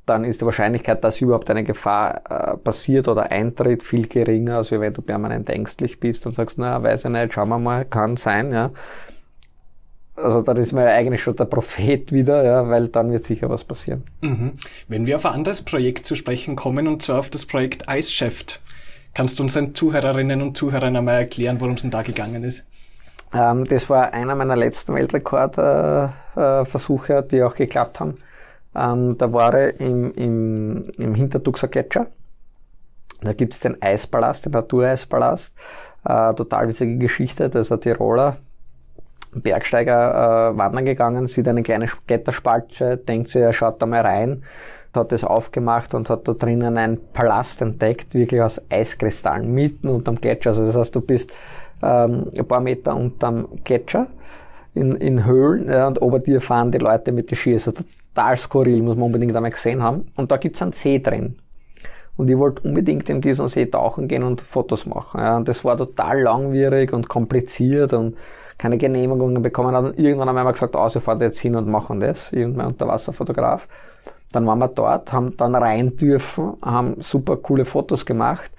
dann 0.07 0.25
ist 0.25 0.41
die 0.41 0.45
Wahrscheinlichkeit, 0.45 1.03
dass 1.05 1.21
überhaupt 1.21 1.51
eine 1.51 1.65
Gefahr 1.65 2.23
äh, 2.31 2.57
passiert 2.57 3.09
oder 3.09 3.31
eintritt, 3.31 3.83
viel 3.83 4.07
geringer, 4.07 4.59
als 4.59 4.71
wenn 4.71 4.93
du 4.93 5.03
permanent 5.03 5.51
ängstlich 5.51 5.99
bist 5.99 6.27
und 6.27 6.35
sagst, 6.35 6.59
na, 6.59 6.81
weiß 6.83 7.07
ich 7.07 7.11
nicht, 7.11 7.35
schauen 7.35 7.49
wir 7.49 7.59
mal, 7.59 7.85
kann 7.85 8.17
sein, 8.17 8.53
ja. 8.53 8.71
Also 10.15 10.41
dann 10.41 10.57
ist 10.57 10.73
man 10.73 10.85
ja 10.85 10.93
eigentlich 10.93 11.23
schon 11.23 11.37
der 11.37 11.45
Prophet 11.45 12.13
wieder, 12.13 12.43
ja, 12.43 12.67
weil 12.69 12.89
dann 12.89 13.13
wird 13.13 13.25
sicher 13.25 13.51
was 13.51 13.65
passieren. 13.65 14.05
Mhm. 14.23 14.53
Wenn 14.89 15.05
wir 15.05 15.17
auf 15.17 15.27
ein 15.27 15.35
anderes 15.35 15.61
Projekt 15.61 16.07
zu 16.07 16.15
sprechen 16.15 16.57
kommen, 16.57 16.89
und 16.89 17.03
zwar 17.03 17.19
auf 17.19 17.29
das 17.29 17.45
Projekt 17.45 17.85
Chef, 18.09 18.45
kannst 19.13 19.39
du 19.39 19.43
unseren 19.43 19.75
Zuhörerinnen 19.75 20.41
und 20.41 20.57
Zuhörern 20.57 20.97
einmal 20.97 21.21
erklären, 21.21 21.61
worum 21.61 21.75
es 21.75 21.83
denn 21.83 21.91
da 21.91 22.01
gegangen 22.03 22.45
ist? 22.45 22.65
Ähm, 23.35 23.65
das 23.65 23.91
war 23.91 24.15
einer 24.15 24.37
meiner 24.37 24.57
letzten 24.57 24.95
Weltrekordversuche, 24.95 27.13
äh, 27.13 27.27
die 27.27 27.43
auch 27.43 27.57
geklappt 27.57 28.01
haben. 28.01 28.17
Ähm, 28.77 29.17
da 29.17 29.33
war 29.33 29.55
er 29.55 29.81
im, 29.81 30.13
im, 30.13 30.85
im 30.99 31.15
Hintertuxer 31.15 31.69
Gletscher. 31.69 32.09
Da 33.23 33.33
gibt's 33.33 33.61
den 33.61 33.81
Eispalast, 33.81 34.45
den 34.45 34.53
Natureispalast. 34.53 35.57
Äh, 36.05 36.35
total 36.35 36.69
witzige 36.69 36.99
Geschichte. 36.99 37.49
Da 37.49 37.61
ist 37.61 37.73
ein 37.73 37.81
Tiroler 37.81 38.37
Bergsteiger 39.43 40.53
äh, 40.53 40.59
wandern 40.59 40.85
gegangen, 40.85 41.27
sieht 41.27 41.49
eine 41.49 41.63
kleine 41.63 41.87
Kletterspalte, 41.87 42.97
denkt 42.97 43.29
sich, 43.29 43.43
er 43.43 43.53
schaut 43.53 43.81
da 43.83 43.87
mal 43.87 44.01
rein, 44.01 44.43
hat 44.95 45.13
das 45.13 45.25
aufgemacht 45.25 45.95
und 45.95 46.09
hat 46.09 46.27
da 46.27 46.33
drinnen 46.33 46.79
einen 46.79 46.99
Palast 47.13 47.61
entdeckt, 47.61 48.15
wirklich 48.15 48.41
aus 48.41 48.61
Eiskristallen, 48.71 49.53
mitten 49.53 49.89
unterm 49.89 50.21
Gletscher. 50.21 50.51
Also 50.51 50.65
das 50.65 50.77
heißt, 50.77 50.95
du 50.95 51.03
bist 51.03 51.35
ähm, 51.83 52.31
ein 52.37 52.49
paar 52.49 52.61
Meter 52.61 52.97
unterm 52.97 53.49
Gletscher 53.63 54.07
in, 54.77 54.95
in 54.97 55.25
Höhlen 55.25 55.69
ja, 55.69 55.89
und 55.89 56.03
ober 56.03 56.19
dir 56.19 56.41
fahren 56.41 56.71
die 56.71 56.79
Leute 56.79 57.11
mit 57.11 57.31
den 57.31 57.37
Ski. 57.37 57.55
Also 57.55 57.73
total 57.73 58.37
skurril, 58.37 58.83
muss 58.83 58.97
man 58.97 59.07
unbedingt 59.07 59.35
einmal 59.35 59.51
gesehen 59.51 59.83
haben. 59.83 60.13
Und 60.17 60.31
da 60.31 60.37
gibt's 60.37 60.61
einen 60.61 60.73
See 60.73 60.99
drin. 60.99 61.37
Und 62.17 62.31
ich 62.31 62.37
wollte 62.37 62.63
unbedingt 62.63 63.09
in 63.09 63.21
diesen 63.21 63.47
See 63.47 63.67
tauchen 63.67 64.07
gehen 64.07 64.23
und 64.23 64.41
Fotos 64.41 64.87
machen. 64.87 65.21
Ja, 65.21 65.37
und 65.39 65.49
das 65.49 65.65
war 65.65 65.77
total 65.77 66.21
langwierig 66.23 66.93
und 66.93 67.09
kompliziert 67.09 67.93
und 67.93 68.17
keine 68.59 68.79
Genehmigungen 68.79 69.43
bekommen 69.43 69.75
hat. 69.75 69.85
Und 69.85 69.99
irgendwann 69.99 70.29
haben 70.29 70.37
wir 70.37 70.53
gesagt, 70.53 70.77
aus, 70.77 70.95
wir 70.95 71.01
fahren 71.01 71.21
jetzt 71.21 71.39
hin 71.39 71.57
und 71.57 71.69
machen 71.69 72.01
das. 72.01 72.33
Irgendwann 72.33 72.69
Unterwasserfotograf. 72.69 73.69
Dann 74.33 74.47
waren 74.47 74.59
wir 74.59 74.69
dort, 74.69 75.13
haben 75.13 75.37
dann 75.37 75.55
rein 75.55 75.97
dürfen, 75.97 76.55
haben 76.63 76.97
super 77.01 77.37
coole 77.37 77.65
Fotos 77.65 78.05
gemacht. 78.05 78.51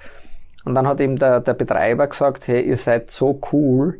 Und 0.65 0.75
dann 0.75 0.87
hat 0.87 0.99
eben 0.99 1.17
der, 1.17 1.41
der 1.41 1.53
Betreiber 1.53 2.07
gesagt, 2.07 2.47
hey, 2.47 2.61
ihr 2.61 2.77
seid 2.77 3.11
so 3.11 3.39
cool, 3.51 3.99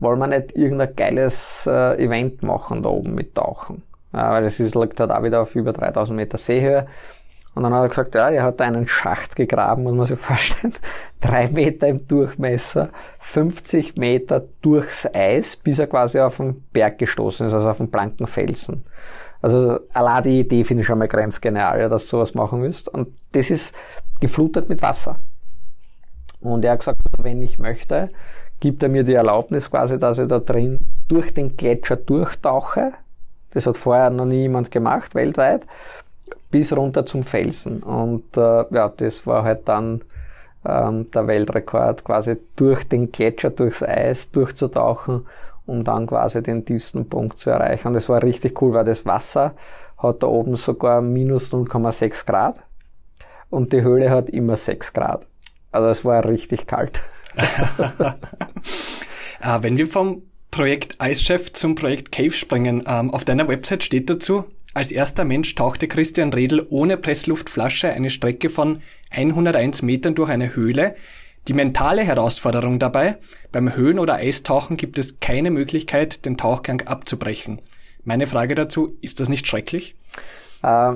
wollen 0.00 0.18
wir 0.18 0.26
nicht 0.26 0.56
irgendein 0.56 0.94
geiles 0.94 1.66
äh, 1.66 2.02
Event 2.02 2.42
machen 2.42 2.82
da 2.82 2.88
oben 2.88 3.14
mit 3.14 3.34
Tauchen. 3.34 3.82
Ja, 4.12 4.30
weil 4.32 4.44
es 4.44 4.58
liegt 4.58 5.00
halt 5.00 5.10
auch 5.10 5.22
wieder 5.22 5.42
auf 5.42 5.54
über 5.54 5.72
3000 5.72 6.16
Meter 6.16 6.38
Seehöhe. 6.38 6.86
Und 7.54 7.64
dann 7.64 7.74
hat 7.74 7.82
er 7.82 7.88
gesagt, 7.88 8.14
ja, 8.14 8.28
er 8.30 8.44
hat 8.44 8.60
da 8.60 8.64
einen 8.64 8.86
Schacht 8.86 9.34
gegraben, 9.34 9.82
muss 9.82 9.94
man 9.94 10.04
sich 10.04 10.18
vorstellen. 10.20 10.74
Drei 11.20 11.48
Meter 11.48 11.88
im 11.88 12.06
Durchmesser, 12.06 12.90
50 13.18 13.96
Meter 13.96 14.44
durchs 14.62 15.06
Eis, 15.12 15.56
bis 15.56 15.78
er 15.78 15.88
quasi 15.88 16.20
auf 16.20 16.36
den 16.36 16.62
Berg 16.72 16.98
gestoßen 16.98 17.46
ist, 17.46 17.52
also 17.52 17.68
auf 17.68 17.78
den 17.78 17.90
blanken 17.90 18.26
Felsen. 18.26 18.84
Also 19.42 19.80
allein 19.92 20.22
die 20.24 20.40
Idee 20.40 20.64
finde 20.64 20.82
ich 20.82 20.86
schon 20.86 20.98
mal 20.98 21.08
grenzgenial, 21.08 21.80
ja, 21.80 21.88
dass 21.88 22.04
du 22.04 22.10
sowas 22.10 22.34
machen 22.34 22.60
müsst. 22.60 22.88
Und 22.88 23.08
das 23.32 23.50
ist 23.50 23.74
geflutet 24.20 24.68
mit 24.68 24.82
Wasser. 24.82 25.18
Und 26.40 26.64
er 26.64 26.72
hat 26.72 26.80
gesagt, 26.80 27.00
wenn 27.18 27.42
ich 27.42 27.58
möchte, 27.58 28.10
gibt 28.60 28.82
er 28.82 28.88
mir 28.88 29.04
die 29.04 29.14
Erlaubnis 29.14 29.70
quasi, 29.70 29.98
dass 29.98 30.18
ich 30.18 30.28
da 30.28 30.38
drin 30.38 30.78
durch 31.08 31.32
den 31.32 31.56
Gletscher 31.56 31.96
durchtauche. 31.96 32.92
Das 33.50 33.66
hat 33.66 33.76
vorher 33.76 34.10
noch 34.10 34.26
nie 34.26 34.42
jemand 34.42 34.70
gemacht, 34.70 35.14
weltweit, 35.14 35.66
bis 36.50 36.76
runter 36.76 37.06
zum 37.06 37.22
Felsen. 37.22 37.82
Und 37.82 38.36
äh, 38.36 38.64
ja, 38.70 38.88
das 38.88 39.26
war 39.26 39.44
halt 39.44 39.68
dann 39.68 40.02
ähm, 40.64 41.10
der 41.10 41.26
Weltrekord, 41.26 42.04
quasi 42.04 42.36
durch 42.56 42.88
den 42.88 43.12
Gletscher, 43.12 43.50
durchs 43.50 43.82
Eis 43.82 44.30
durchzutauchen, 44.30 45.26
um 45.66 45.84
dann 45.84 46.06
quasi 46.06 46.42
den 46.42 46.64
tiefsten 46.64 47.08
Punkt 47.08 47.38
zu 47.38 47.50
erreichen. 47.50 47.88
Und 47.88 47.94
das 47.94 48.08
war 48.08 48.22
richtig 48.22 48.60
cool, 48.60 48.74
weil 48.74 48.84
das 48.84 49.06
Wasser 49.06 49.54
hat 49.98 50.22
da 50.22 50.26
oben 50.26 50.56
sogar 50.56 51.00
minus 51.00 51.52
0,6 51.52 52.26
Grad 52.26 52.56
und 53.50 53.72
die 53.72 53.82
Höhle 53.82 54.10
hat 54.10 54.30
immer 54.30 54.56
6 54.56 54.92
Grad. 54.92 55.26
Also 55.72 55.88
es 55.88 56.04
war 56.04 56.24
richtig 56.24 56.66
kalt. 56.66 57.02
Äh, 59.40 59.58
wenn 59.62 59.78
wir 59.78 59.86
vom 59.86 60.22
Projekt 60.50 61.00
Eischef 61.00 61.52
zum 61.52 61.74
Projekt 61.74 62.10
Cave 62.10 62.32
springen, 62.32 62.82
ähm, 62.86 63.12
auf 63.12 63.24
deiner 63.24 63.48
Website 63.48 63.84
steht 63.84 64.10
dazu, 64.10 64.44
als 64.74 64.92
erster 64.92 65.24
Mensch 65.24 65.54
tauchte 65.54 65.88
Christian 65.88 66.32
Redl 66.32 66.66
ohne 66.70 66.96
Pressluftflasche 66.96 67.88
eine 67.88 68.10
Strecke 68.10 68.48
von 68.48 68.82
101 69.10 69.82
Metern 69.82 70.14
durch 70.14 70.30
eine 70.30 70.54
Höhle. 70.54 70.94
Die 71.46 71.54
mentale 71.54 72.02
Herausforderung 72.02 72.78
dabei, 72.78 73.18
beim 73.52 73.74
Höhen- 73.74 73.98
oder 73.98 74.16
Eistauchen 74.16 74.76
gibt 74.76 74.98
es 74.98 75.20
keine 75.20 75.50
Möglichkeit, 75.50 76.24
den 76.26 76.36
Tauchgang 76.36 76.82
abzubrechen. 76.82 77.60
Meine 78.04 78.26
Frage 78.26 78.54
dazu, 78.54 78.96
ist 79.00 79.20
das 79.20 79.28
nicht 79.28 79.46
schrecklich? 79.46 79.94
Äh, 80.62 80.94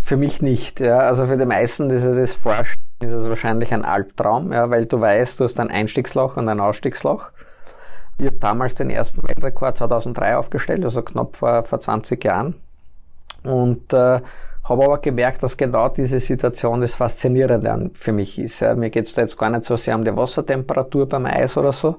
für 0.00 0.16
mich 0.16 0.42
nicht. 0.42 0.80
Ja. 0.80 0.98
Also 0.98 1.26
für 1.26 1.36
die 1.36 1.44
meisten 1.44 1.90
ist 1.90 2.04
es 2.04 2.16
das 2.16 2.34
Vorstellen 2.34 2.91
ist 3.02 3.12
es 3.12 3.28
wahrscheinlich 3.28 3.72
ein 3.72 3.84
Albtraum, 3.84 4.52
ja, 4.52 4.70
weil 4.70 4.86
du 4.86 5.00
weißt, 5.00 5.40
du 5.40 5.44
hast 5.44 5.58
ein 5.60 5.70
Einstiegsloch 5.70 6.36
und 6.36 6.48
ein 6.48 6.60
Ausstiegsloch. 6.60 7.30
Ich 8.18 8.26
habe 8.26 8.36
damals 8.36 8.74
den 8.74 8.90
ersten 8.90 9.26
Weltrekord 9.26 9.78
2003 9.78 10.36
aufgestellt, 10.36 10.84
also 10.84 11.02
knapp 11.02 11.36
vor, 11.36 11.64
vor 11.64 11.80
20 11.80 12.22
Jahren. 12.22 12.54
Und 13.42 13.92
äh, 13.92 14.20
Habe 14.64 14.84
aber 14.84 14.98
gemerkt, 14.98 15.42
dass 15.42 15.56
genau 15.56 15.88
diese 15.88 16.20
Situation 16.20 16.80
das 16.82 16.94
Faszinierende 16.94 17.90
für 17.94 18.12
mich 18.12 18.38
ist. 18.38 18.60
Ja. 18.60 18.76
Mir 18.76 18.90
geht 18.90 19.06
es 19.06 19.14
da 19.14 19.22
jetzt 19.22 19.36
gar 19.36 19.50
nicht 19.50 19.64
so 19.64 19.74
sehr 19.74 19.96
um 19.96 20.04
die 20.04 20.16
Wassertemperatur 20.16 21.08
beim 21.08 21.26
Eis 21.26 21.56
oder 21.56 21.72
so, 21.72 21.96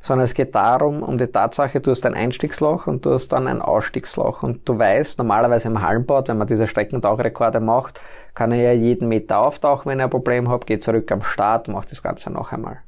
sondern 0.00 0.24
es 0.24 0.34
geht 0.34 0.54
darum, 0.54 1.02
um 1.02 1.18
die 1.18 1.26
Tatsache, 1.26 1.80
du 1.80 1.90
hast 1.90 2.06
ein 2.06 2.14
Einstiegsloch 2.14 2.86
und 2.86 3.04
du 3.04 3.14
hast 3.14 3.32
dann 3.32 3.48
ein 3.48 3.60
Ausstiegsloch. 3.60 4.44
Und 4.44 4.68
du 4.68 4.78
weißt, 4.78 5.18
normalerweise 5.18 5.68
im 5.68 5.82
Hallenbad, 5.82 6.28
wenn 6.28 6.38
man 6.38 6.46
diese 6.46 6.68
Streckentauchrekorde 6.68 7.58
macht, 7.58 8.00
kann 8.34 8.52
er 8.52 8.60
ja 8.60 8.72
jeden 8.72 9.08
Meter 9.08 9.44
auftauchen, 9.44 9.90
wenn 9.90 9.98
er 9.98 10.06
ein 10.06 10.10
Problem 10.10 10.48
hat, 10.48 10.68
geht 10.68 10.84
zurück 10.84 11.10
am 11.10 11.22
Start, 11.22 11.66
macht 11.66 11.90
das 11.90 12.02
Ganze 12.02 12.30
noch 12.30 12.52
einmal. 12.52 12.78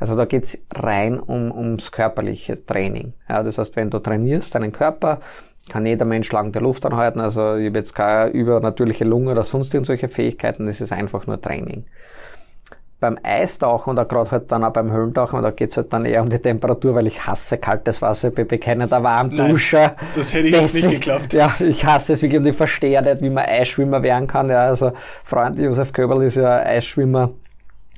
Also 0.00 0.14
da 0.14 0.24
geht's 0.24 0.58
rein 0.74 1.18
um, 1.18 1.50
ums 1.50 1.90
körperliche 1.90 2.64
Training. 2.64 3.14
Ja, 3.28 3.42
das 3.42 3.58
heißt, 3.58 3.76
wenn 3.76 3.90
du 3.90 3.98
trainierst 3.98 4.54
deinen 4.54 4.72
Körper, 4.72 5.20
kann 5.68 5.86
jeder 5.86 6.04
Mensch 6.04 6.30
lang 6.32 6.52
der 6.52 6.62
Luft 6.62 6.84
anhalten. 6.86 7.20
Also 7.20 7.56
ich 7.56 7.68
habe 7.68 7.78
jetzt 7.78 7.94
keine 7.94 8.30
übernatürliche 8.30 9.04
Lunge 9.04 9.32
oder 9.32 9.44
sonst 9.44 9.74
irgendwelche 9.74 10.08
Fähigkeiten. 10.08 10.66
Das 10.66 10.80
ist 10.80 10.92
einfach 10.92 11.26
nur 11.26 11.40
Training. 11.40 11.84
Beim 13.00 13.16
Eistauchen 13.22 13.92
oder 13.92 14.04
gerade 14.04 14.32
halt 14.32 14.50
dann 14.50 14.64
auch 14.64 14.72
beim 14.72 14.90
Höhlentauchen, 14.90 15.40
da 15.40 15.52
geht's 15.52 15.76
halt 15.76 15.92
dann 15.92 16.04
eher 16.04 16.20
um 16.20 16.28
die 16.28 16.40
Temperatur, 16.40 16.96
weil 16.96 17.06
ich 17.06 17.24
hasse 17.24 17.56
kaltes 17.56 18.02
Wasser. 18.02 18.28
Ich 18.28 18.34
bin 18.34 18.48
bekennender 18.48 19.02
Warmduscher. 19.04 19.94
das 20.16 20.34
hätte 20.34 20.48
ich 20.48 20.54
jetzt 20.54 20.74
nicht 20.74 20.90
geglaubt. 20.90 21.32
Ja, 21.32 21.54
ich 21.60 21.84
hasse 21.84 22.14
es 22.14 22.22
wirklich 22.22 22.40
und 22.40 22.46
ich 22.46 22.56
verstehe 22.56 23.00
nicht, 23.00 23.22
wie 23.22 23.30
man 23.30 23.44
Eisschwimmer 23.44 24.02
werden 24.02 24.26
kann. 24.26 24.50
Ja, 24.50 24.62
also 24.62 24.92
Freund 25.24 25.60
Josef 25.60 25.92
Köberl 25.92 26.24
ist 26.24 26.36
ja 26.36 26.58
Eisschwimmer. 26.58 27.30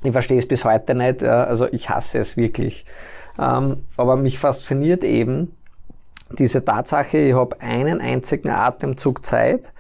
Ich 0.03 0.13
verstehe 0.13 0.39
es 0.39 0.47
bis 0.47 0.67
heute 0.67 0.95
nicht. 0.95 1.23
Ja, 1.23 1.45
also 1.45 1.67
ich 1.73 1.89
hasse 1.89 2.19
es 2.19 2.37
wirklich. 2.37 2.85
Ähm, 3.39 3.79
aber 3.97 4.17
mich 4.17 4.39
fasziniert 4.39 5.03
eben, 5.03 5.53
diese 6.39 6.65
Tatsache, 6.65 7.19
ich 7.19 7.35
habe 7.35 7.61
einen 7.61 8.01
einzigen 8.01 8.51
Atemzug 8.51 9.25
Zeit, 9.25 9.73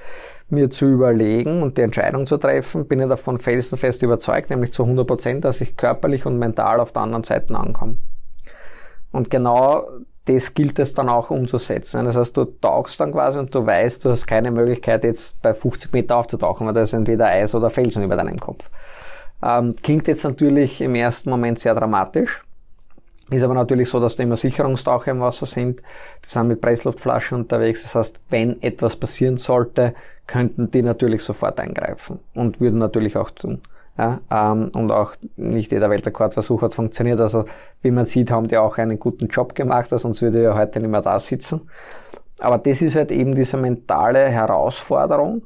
mir 0.49 0.71
zu 0.71 0.87
überlegen 0.87 1.62
und 1.62 1.78
die 1.78 1.83
Entscheidung 1.83 2.26
zu 2.26 2.37
treffen, 2.37 2.87
bin 2.87 3.00
ich 3.00 3.09
davon 3.09 3.38
felsenfest 3.38 4.02
überzeugt, 4.02 4.50
nämlich 4.50 4.73
zu 4.73 4.83
100 4.83 5.07
Prozent, 5.07 5.45
dass 5.45 5.61
ich 5.61 5.76
körperlich 5.76 6.26
und 6.26 6.38
mental 6.38 6.80
auf 6.80 6.92
der 6.92 7.02
anderen 7.02 7.25
Seite 7.25 7.54
ankomme. 7.54 7.99
Und 9.12 9.30
genau 9.30 9.87
das 10.26 10.54
gilt 10.54 10.78
es 10.78 10.95
dann 10.95 11.09
auch 11.09 11.30
umzusetzen. 11.30 12.04
Das 12.04 12.16
heißt, 12.16 12.37
du 12.37 12.45
tauchst 12.45 13.00
dann 13.00 13.12
quasi 13.12 13.38
und 13.38 13.54
du 13.54 13.64
weißt, 13.64 14.04
du 14.04 14.11
hast 14.11 14.26
keine 14.26 14.50
Möglichkeit, 14.50 15.04
jetzt 15.04 15.40
bei 15.42 15.54
50 15.54 15.92
Meter 15.92 16.16
aufzutauchen, 16.16 16.66
weil 16.66 16.75
da 16.75 16.83
ist 16.83 16.92
entweder 16.92 17.26
Eis 17.26 17.54
oder 17.54 17.71
Felsen 17.71 18.04
über 18.04 18.16
deinem 18.16 18.38
Kopf. 18.38 18.71
Ähm, 19.42 19.75
klingt 19.83 20.07
jetzt 20.09 20.25
natürlich 20.25 20.80
im 20.80 20.95
ersten 20.95 21.30
Moment 21.30 21.59
sehr 21.59 21.75
dramatisch, 21.75 22.45
ist 23.31 23.43
aber 23.43 23.55
natürlich 23.55 23.89
so, 23.89 24.01
dass 24.01 24.17
da 24.17 24.25
immer 24.25 24.37
Sicherungstaucher 24.37 25.13
im 25.13 25.21
Wasser 25.21 25.47
sind. 25.47 25.81
Die 26.25 26.29
sind 26.29 26.49
mit 26.49 26.61
Pressluftflaschen 26.61 27.39
unterwegs. 27.39 27.83
Das 27.83 27.95
heißt, 27.95 28.21
wenn 28.29 28.63
etwas 28.63 28.97
passieren 28.97 29.37
sollte, 29.37 29.95
könnten 30.27 30.71
die 30.71 30.83
natürlich 30.83 31.23
sofort 31.23 31.61
eingreifen 31.61 32.19
und 32.35 32.61
würden 32.61 32.79
natürlich 32.79 33.17
auch 33.17 33.31
tun. 33.31 33.61
Ja, 33.99 34.21
ähm, 34.31 34.71
und 34.75 34.91
auch 34.91 35.15
nicht 35.37 35.73
jeder 35.73 35.91
Weltrekordversuch 35.91 36.63
hat 36.63 36.75
funktioniert. 36.75 37.21
Also 37.21 37.45
wie 37.83 37.91
man 37.91 38.07
sieht, 38.07 38.31
haben 38.31 38.49
die 38.49 38.57
auch 38.57 38.79
einen 38.79 38.99
guten 38.99 39.27
Job 39.27 39.55
gemacht, 39.55 39.91
sonst 39.91 40.23
würde 40.23 40.43
ja 40.43 40.57
heute 40.57 40.81
nicht 40.81 40.91
mehr 40.91 41.03
da 41.03 41.19
sitzen. 41.19 41.69
Aber 42.41 42.59
das 42.59 42.81
ist 42.81 42.97
halt 42.97 43.13
eben 43.13 43.35
diese 43.35 43.59
mentale 43.59 44.29
Herausforderung, 44.29 45.43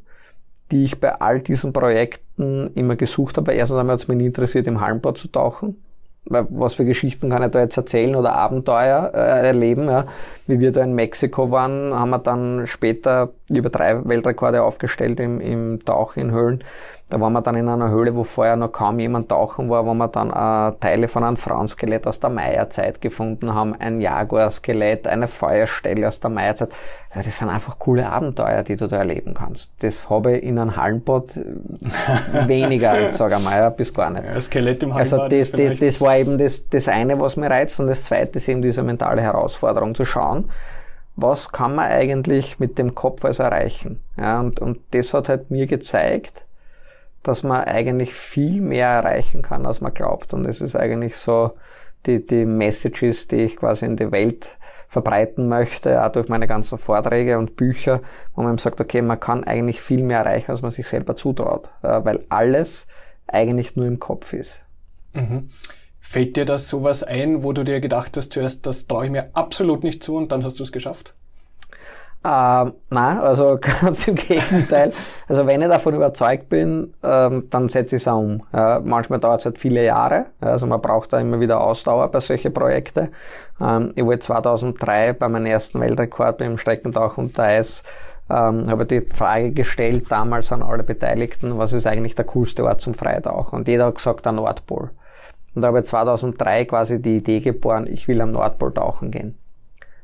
die 0.70 0.84
ich 0.84 1.00
bei 1.00 1.20
all 1.20 1.40
diesen 1.40 1.72
Projekten 1.72 2.70
immer 2.74 2.94
gesucht 2.94 3.36
habe. 3.38 3.52
Erstens 3.52 3.78
einmal 3.78 3.94
hat 3.94 4.02
es 4.02 4.08
mich 4.08 4.20
interessiert, 4.20 4.66
im 4.68 4.80
Hallenbad 4.80 5.18
zu 5.18 5.28
tauchen 5.28 5.82
was 6.26 6.74
für 6.74 6.84
Geschichten 6.84 7.30
kann 7.30 7.42
ich 7.42 7.50
da 7.50 7.60
jetzt 7.60 7.76
erzählen 7.76 8.16
oder 8.16 8.34
Abenteuer 8.34 9.10
äh, 9.14 9.46
erleben. 9.46 9.88
Ja. 9.88 10.06
Wie 10.46 10.58
wir 10.58 10.72
da 10.72 10.82
in 10.82 10.94
Mexiko 10.94 11.50
waren, 11.50 11.92
haben 11.92 12.10
wir 12.10 12.18
dann 12.18 12.66
später 12.66 13.30
über 13.50 13.68
drei 13.68 14.04
Weltrekorde 14.06 14.62
aufgestellt 14.62 15.20
im, 15.20 15.40
im 15.40 15.84
Tauchen 15.84 16.20
in 16.20 16.30
Höhlen. 16.30 16.64
Da 17.10 17.20
waren 17.20 17.34
wir 17.34 17.42
dann 17.42 17.54
in 17.54 17.68
einer 17.68 17.90
Höhle, 17.90 18.16
wo 18.16 18.24
vorher 18.24 18.56
noch 18.56 18.72
kaum 18.72 18.98
jemand 18.98 19.28
tauchen 19.28 19.68
war, 19.68 19.84
wo 19.84 19.92
wir 19.92 20.08
dann 20.08 20.30
äh, 20.30 20.74
Teile 20.80 21.06
von 21.06 21.22
einem 21.22 21.36
Frauenskelett 21.36 22.06
aus 22.06 22.18
der 22.18 22.30
Meierzeit 22.30 23.02
gefunden 23.02 23.54
haben, 23.54 23.74
ein 23.78 24.00
Jaguar-Skelett, 24.00 25.06
eine 25.06 25.28
Feuerstelle 25.28 26.08
aus 26.08 26.20
der 26.20 26.30
Meierzeit. 26.30 26.70
Also 27.10 27.28
das 27.28 27.38
sind 27.38 27.50
einfach 27.50 27.78
coole 27.78 28.08
Abenteuer, 28.08 28.62
die 28.62 28.76
du 28.76 28.88
da 28.88 28.96
erleben 28.96 29.34
kannst. 29.34 29.72
Das 29.80 30.08
habe 30.08 30.38
ich 30.38 30.44
in 30.44 30.58
einem 30.58 30.76
Hallenbad 30.76 31.36
weniger, 32.46 33.12
sage 33.12 33.36
ich 33.38 33.44
mal, 33.44 33.70
bis 33.72 33.92
gar 33.92 34.08
nicht. 34.08 34.24
Ja, 34.24 34.40
Skelett 34.40 34.82
im 34.82 34.92
also 34.92 35.18
Hallenbad. 35.18 35.42
Also 35.42 35.56
das, 35.56 35.70
das, 35.70 35.80
das 35.80 36.00
war 36.00 36.16
eben 36.16 36.38
das, 36.38 36.66
das 36.70 36.88
eine, 36.88 37.20
was 37.20 37.36
mir 37.36 37.50
reizt 37.50 37.78
und 37.78 37.88
das 37.88 38.04
zweite 38.04 38.38
ist 38.38 38.48
eben 38.48 38.62
diese 38.62 38.82
mentale 38.82 39.20
Herausforderung 39.20 39.94
zu 39.94 40.06
schauen, 40.06 40.48
was 41.16 41.52
kann 41.52 41.76
man 41.76 41.86
eigentlich 41.86 42.58
mit 42.58 42.78
dem 42.78 42.94
Kopf 42.94 43.24
also 43.24 43.44
erreichen. 43.44 44.00
Ja, 44.18 44.40
und, 44.40 44.60
und 44.60 44.80
das 44.90 45.14
hat 45.14 45.28
halt 45.28 45.50
mir 45.50 45.66
gezeigt, 45.66 46.44
dass 47.22 47.42
man 47.42 47.64
eigentlich 47.64 48.14
viel 48.14 48.60
mehr 48.60 48.88
erreichen 48.88 49.42
kann, 49.42 49.64
als 49.64 49.80
man 49.80 49.94
glaubt. 49.94 50.34
Und 50.34 50.44
es 50.44 50.60
ist 50.60 50.76
eigentlich 50.76 51.16
so 51.16 51.52
die, 52.06 52.24
die 52.24 52.44
Messages, 52.44 53.28
die 53.28 53.42
ich 53.44 53.56
quasi 53.56 53.86
in 53.86 53.96
die 53.96 54.12
Welt 54.12 54.58
verbreiten 54.88 55.48
möchte, 55.48 56.04
auch 56.04 56.12
durch 56.12 56.28
meine 56.28 56.46
ganzen 56.46 56.78
Vorträge 56.78 57.38
und 57.38 57.56
Bücher, 57.56 58.00
wo 58.34 58.42
man 58.42 58.58
sagt, 58.58 58.80
okay, 58.80 59.02
man 59.02 59.18
kann 59.18 59.42
eigentlich 59.44 59.80
viel 59.80 60.02
mehr 60.02 60.18
erreichen, 60.20 60.50
als 60.50 60.62
man 60.62 60.70
sich 60.70 60.86
selber 60.86 61.16
zutraut, 61.16 61.68
weil 61.82 62.24
alles 62.28 62.86
eigentlich 63.26 63.74
nur 63.74 63.86
im 63.86 63.98
Kopf 63.98 64.32
ist. 64.32 64.62
Mhm. 65.14 65.48
Fällt 66.14 66.36
dir 66.36 66.44
das 66.44 66.68
sowas 66.68 67.02
ein, 67.02 67.42
wo 67.42 67.52
du 67.52 67.64
dir 67.64 67.80
gedacht 67.80 68.16
hast 68.16 68.32
zuerst, 68.32 68.64
das 68.66 68.86
traue 68.86 69.06
ich 69.06 69.10
mir 69.10 69.30
absolut 69.32 69.82
nicht 69.82 70.00
zu 70.00 70.14
und 70.16 70.30
dann 70.30 70.44
hast 70.44 70.60
du 70.60 70.62
es 70.62 70.70
geschafft? 70.70 71.12
Ähm, 72.24 72.74
nein, 72.88 73.18
also 73.18 73.58
ganz 73.80 74.06
im 74.06 74.14
Gegenteil. 74.14 74.92
Also 75.26 75.44
wenn 75.44 75.60
ich 75.60 75.66
davon 75.66 75.92
überzeugt 75.92 76.48
bin, 76.48 76.92
ähm, 77.02 77.48
dann 77.50 77.68
setze 77.68 77.96
ich 77.96 78.02
es 78.02 78.06
um. 78.06 78.44
Ja, 78.52 78.80
manchmal 78.84 79.18
dauert 79.18 79.40
es 79.40 79.46
halt 79.46 79.58
viele 79.58 79.84
Jahre. 79.84 80.26
Also 80.40 80.68
man 80.68 80.80
braucht 80.80 81.12
da 81.12 81.18
immer 81.18 81.40
wieder 81.40 81.60
Ausdauer 81.60 82.06
bei 82.12 82.20
solchen 82.20 82.54
Projekten. 82.54 83.08
Ähm, 83.60 83.90
ich 83.96 84.04
wollte 84.04 84.20
2003 84.20 85.14
bei 85.14 85.28
meinem 85.28 85.46
ersten 85.46 85.80
Weltrekord 85.80 86.38
beim 86.38 86.58
Streckentauch 86.58 87.18
unter 87.18 87.42
Eis 87.42 87.82
ähm, 88.30 88.70
habe 88.70 88.86
die 88.86 89.00
Frage 89.00 89.50
gestellt 89.50 90.04
damals 90.10 90.52
an 90.52 90.62
alle 90.62 90.84
Beteiligten, 90.84 91.58
was 91.58 91.72
ist 91.72 91.88
eigentlich 91.88 92.14
der 92.14 92.24
coolste 92.24 92.64
Ort 92.64 92.80
zum 92.80 92.94
Freitauchen? 92.94 93.58
Und 93.58 93.68
jeder 93.68 93.86
hat 93.86 93.96
gesagt, 93.96 94.24
der 94.24 94.32
Nordpol. 94.32 94.90
Und 95.54 95.62
da 95.62 95.68
habe 95.68 95.80
ich 95.80 95.86
2003 95.86 96.64
quasi 96.64 97.00
die 97.00 97.16
Idee 97.16 97.40
geboren, 97.40 97.86
ich 97.86 98.08
will 98.08 98.20
am 98.20 98.32
Nordpol 98.32 98.72
tauchen 98.72 99.10
gehen. 99.10 99.38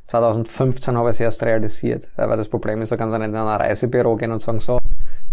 2015 0.07 0.97
habe 0.97 1.11
ich 1.11 1.16
es 1.16 1.21
erst 1.21 1.42
realisiert, 1.45 2.09
weil 2.16 2.37
das 2.37 2.49
Problem 2.49 2.83
ist, 2.83 2.90
da 2.90 2.97
kannst 2.97 3.14
du 3.14 3.21
nicht 3.21 3.28
in 3.28 3.37
ein 3.37 3.47
Reisebüro 3.47 4.16
gehen 4.16 4.33
und 4.33 4.40
sagen, 4.40 4.59
so, 4.59 4.80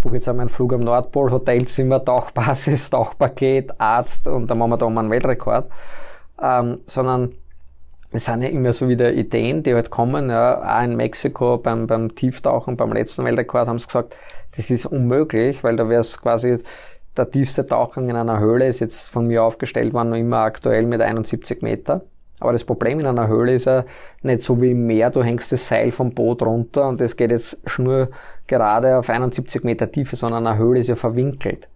buche 0.01 0.15
jetzt 0.15 0.29
einmal 0.29 0.43
einen 0.43 0.49
Flug 0.49 0.73
am 0.73 0.81
Nordpol, 0.81 1.31
Hotelzimmer, 1.31 2.03
Tauchbasis, 2.03 2.89
Tauchpaket, 2.91 3.79
Arzt 3.79 4.27
und 4.27 4.49
dann 4.49 4.59
machen 4.59 4.71
wir 4.71 4.77
da 4.77 4.89
mal 4.89 5.01
einen 5.01 5.09
Weltrekord. 5.09 5.69
Ähm, 6.41 6.79
sondern 6.85 7.33
es 8.11 8.25
sind 8.25 8.41
ja 8.41 8.49
immer 8.49 8.71
so 8.71 8.87
wieder 8.87 9.11
Ideen, 9.13 9.63
die 9.63 9.73
halt 9.73 9.89
kommen. 9.89 10.29
Ja, 10.29 10.79
auch 10.79 10.83
in 10.83 10.95
Mexiko 10.95 11.57
beim, 11.57 11.87
beim 11.87 12.15
Tieftauchen, 12.15 12.77
beim 12.77 12.93
letzten 12.93 13.25
Weltrekord 13.25 13.67
haben 13.67 13.79
sie 13.79 13.87
gesagt, 13.87 14.15
das 14.55 14.69
ist 14.69 14.85
unmöglich, 14.85 15.63
weil 15.63 15.75
da 15.75 15.89
wäre 15.89 16.01
es 16.01 16.21
quasi 16.21 16.59
der 17.17 17.31
tiefste 17.31 17.65
Tauchgang 17.65 18.09
in 18.09 18.15
einer 18.15 18.39
Höhle 18.39 18.67
ist 18.67 18.79
jetzt 18.79 19.09
von 19.09 19.27
mir 19.27 19.43
aufgestellt 19.43 19.93
worden, 19.93 20.11
noch 20.11 20.17
immer 20.17 20.39
aktuell 20.39 20.83
mit 20.85 21.01
71 21.01 21.61
Meter. 21.61 22.01
Aber 22.39 22.51
das 22.51 22.65
Problem 22.65 22.99
in 22.99 23.07
einer 23.07 23.27
Höhle 23.27 23.53
ist 23.55 23.65
ja 23.65 23.83
nicht 24.21 24.41
so 24.41 24.61
wie 24.61 24.71
im 24.71 24.85
Meer, 24.85 25.09
du 25.09 25.23
hängst 25.23 25.51
das 25.51 25.67
Seil 25.67 25.91
vom 25.91 26.11
Boot 26.11 26.43
runter 26.43 26.87
und 26.87 27.01
es 27.01 27.15
geht 27.15 27.31
jetzt 27.31 27.59
nur 27.79 28.09
gerade 28.45 28.97
auf 28.97 29.09
71 29.09 29.63
Meter 29.63 29.91
Tiefe, 29.91 30.15
sondern 30.15 30.45
eine 30.45 30.57
Höhle 30.57 30.79
ist 30.79 30.87
ja 30.87 30.95
verwinkelt. 30.95 31.67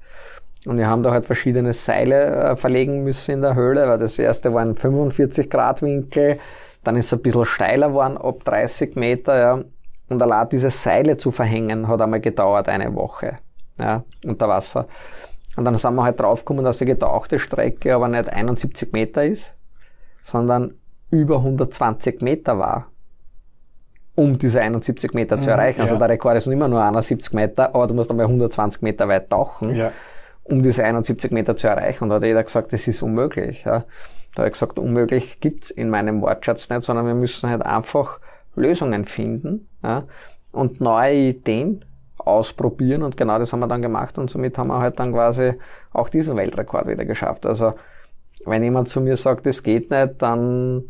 Und 0.67 0.77
wir 0.77 0.87
haben 0.87 1.01
da 1.01 1.11
halt 1.11 1.25
verschiedene 1.25 1.73
Seile 1.73 2.51
äh, 2.51 2.55
verlegen 2.55 3.03
müssen 3.03 3.31
in 3.31 3.41
der 3.41 3.55
Höhle, 3.55 3.87
weil 3.87 3.97
das 3.97 4.19
erste 4.19 4.53
war 4.53 4.61
ein 4.61 4.75
45 4.75 5.49
Grad 5.49 5.81
Winkel, 5.81 6.37
dann 6.83 6.95
ist 6.95 7.07
es 7.07 7.13
ein 7.13 7.21
bisschen 7.21 7.45
steiler 7.45 7.89
geworden, 7.89 8.17
ab 8.17 8.43
30 8.43 8.95
Meter, 8.95 9.39
ja. 9.39 9.63
Und 10.09 10.21
allein 10.21 10.49
diese 10.49 10.69
Seile 10.69 11.17
zu 11.17 11.31
verhängen, 11.31 11.87
hat 11.87 12.01
einmal 12.01 12.19
gedauert, 12.19 12.67
eine 12.67 12.93
Woche, 12.93 13.39
ja, 13.79 14.03
unter 14.25 14.47
Wasser. 14.47 14.87
Und 15.57 15.65
dann 15.65 15.75
sind 15.75 15.95
wir 15.95 16.03
halt 16.03 16.19
draufgekommen, 16.19 16.63
dass 16.63 16.77
die 16.77 16.85
getauchte 16.85 17.39
Strecke 17.39 17.93
aber 17.93 18.07
nicht 18.07 18.29
71 18.29 18.93
Meter 18.93 19.25
ist, 19.25 19.55
sondern 20.23 20.75
über 21.09 21.37
120 21.37 22.21
Meter 22.21 22.57
war, 22.57 22.87
um 24.15 24.37
diese 24.37 24.61
71 24.61 25.13
Meter 25.13 25.39
zu 25.39 25.49
mhm, 25.49 25.53
erreichen. 25.53 25.81
Also 25.81 25.95
ja. 25.95 25.95
Also 25.95 25.99
der 25.99 26.09
Rekord 26.09 26.37
ist 26.37 26.47
immer 26.47 26.67
nur 26.67 26.81
71 26.83 27.33
Meter, 27.33 27.75
aber 27.75 27.87
du 27.87 27.93
musst 27.93 28.09
einmal 28.09 28.27
120 28.27 28.81
Meter 28.81 29.07
weit 29.07 29.29
tauchen, 29.29 29.75
ja. 29.75 29.91
um 30.43 30.63
diese 30.63 30.83
71 30.83 31.31
Meter 31.31 31.55
zu 31.57 31.67
erreichen. 31.67 32.05
Und 32.05 32.09
da 32.11 32.15
hat 32.15 32.23
jeder 32.23 32.43
gesagt, 32.43 32.71
das 32.71 32.87
ist 32.87 33.01
unmöglich. 33.01 33.65
Ja. 33.65 33.83
Da 34.35 34.43
habe 34.43 34.47
ich 34.47 34.53
gesagt, 34.53 34.79
unmöglich 34.79 35.41
gibt's 35.41 35.69
in 35.69 35.89
meinem 35.89 36.21
Wortschatz 36.21 36.69
nicht, 36.69 36.83
sondern 36.83 37.05
wir 37.05 37.15
müssen 37.15 37.49
halt 37.49 37.61
einfach 37.61 38.19
Lösungen 38.55 39.05
finden 39.05 39.67
ja, 39.83 40.05
und 40.51 40.79
neue 40.81 41.13
Ideen 41.13 41.85
ausprobieren 42.31 43.03
und 43.03 43.17
genau 43.17 43.39
das 43.39 43.53
haben 43.53 43.59
wir 43.59 43.67
dann 43.67 43.81
gemacht 43.81 44.17
und 44.17 44.29
somit 44.29 44.57
haben 44.57 44.67
wir 44.67 44.79
halt 44.79 44.99
dann 44.99 45.13
quasi 45.13 45.53
auch 45.91 46.09
diesen 46.09 46.37
Weltrekord 46.37 46.87
wieder 46.87 47.05
geschafft. 47.05 47.45
Also 47.45 47.73
wenn 48.45 48.63
jemand 48.63 48.89
zu 48.89 49.01
mir 49.01 49.17
sagt, 49.17 49.45
es 49.47 49.63
geht 49.63 49.91
nicht, 49.91 50.21
dann 50.21 50.83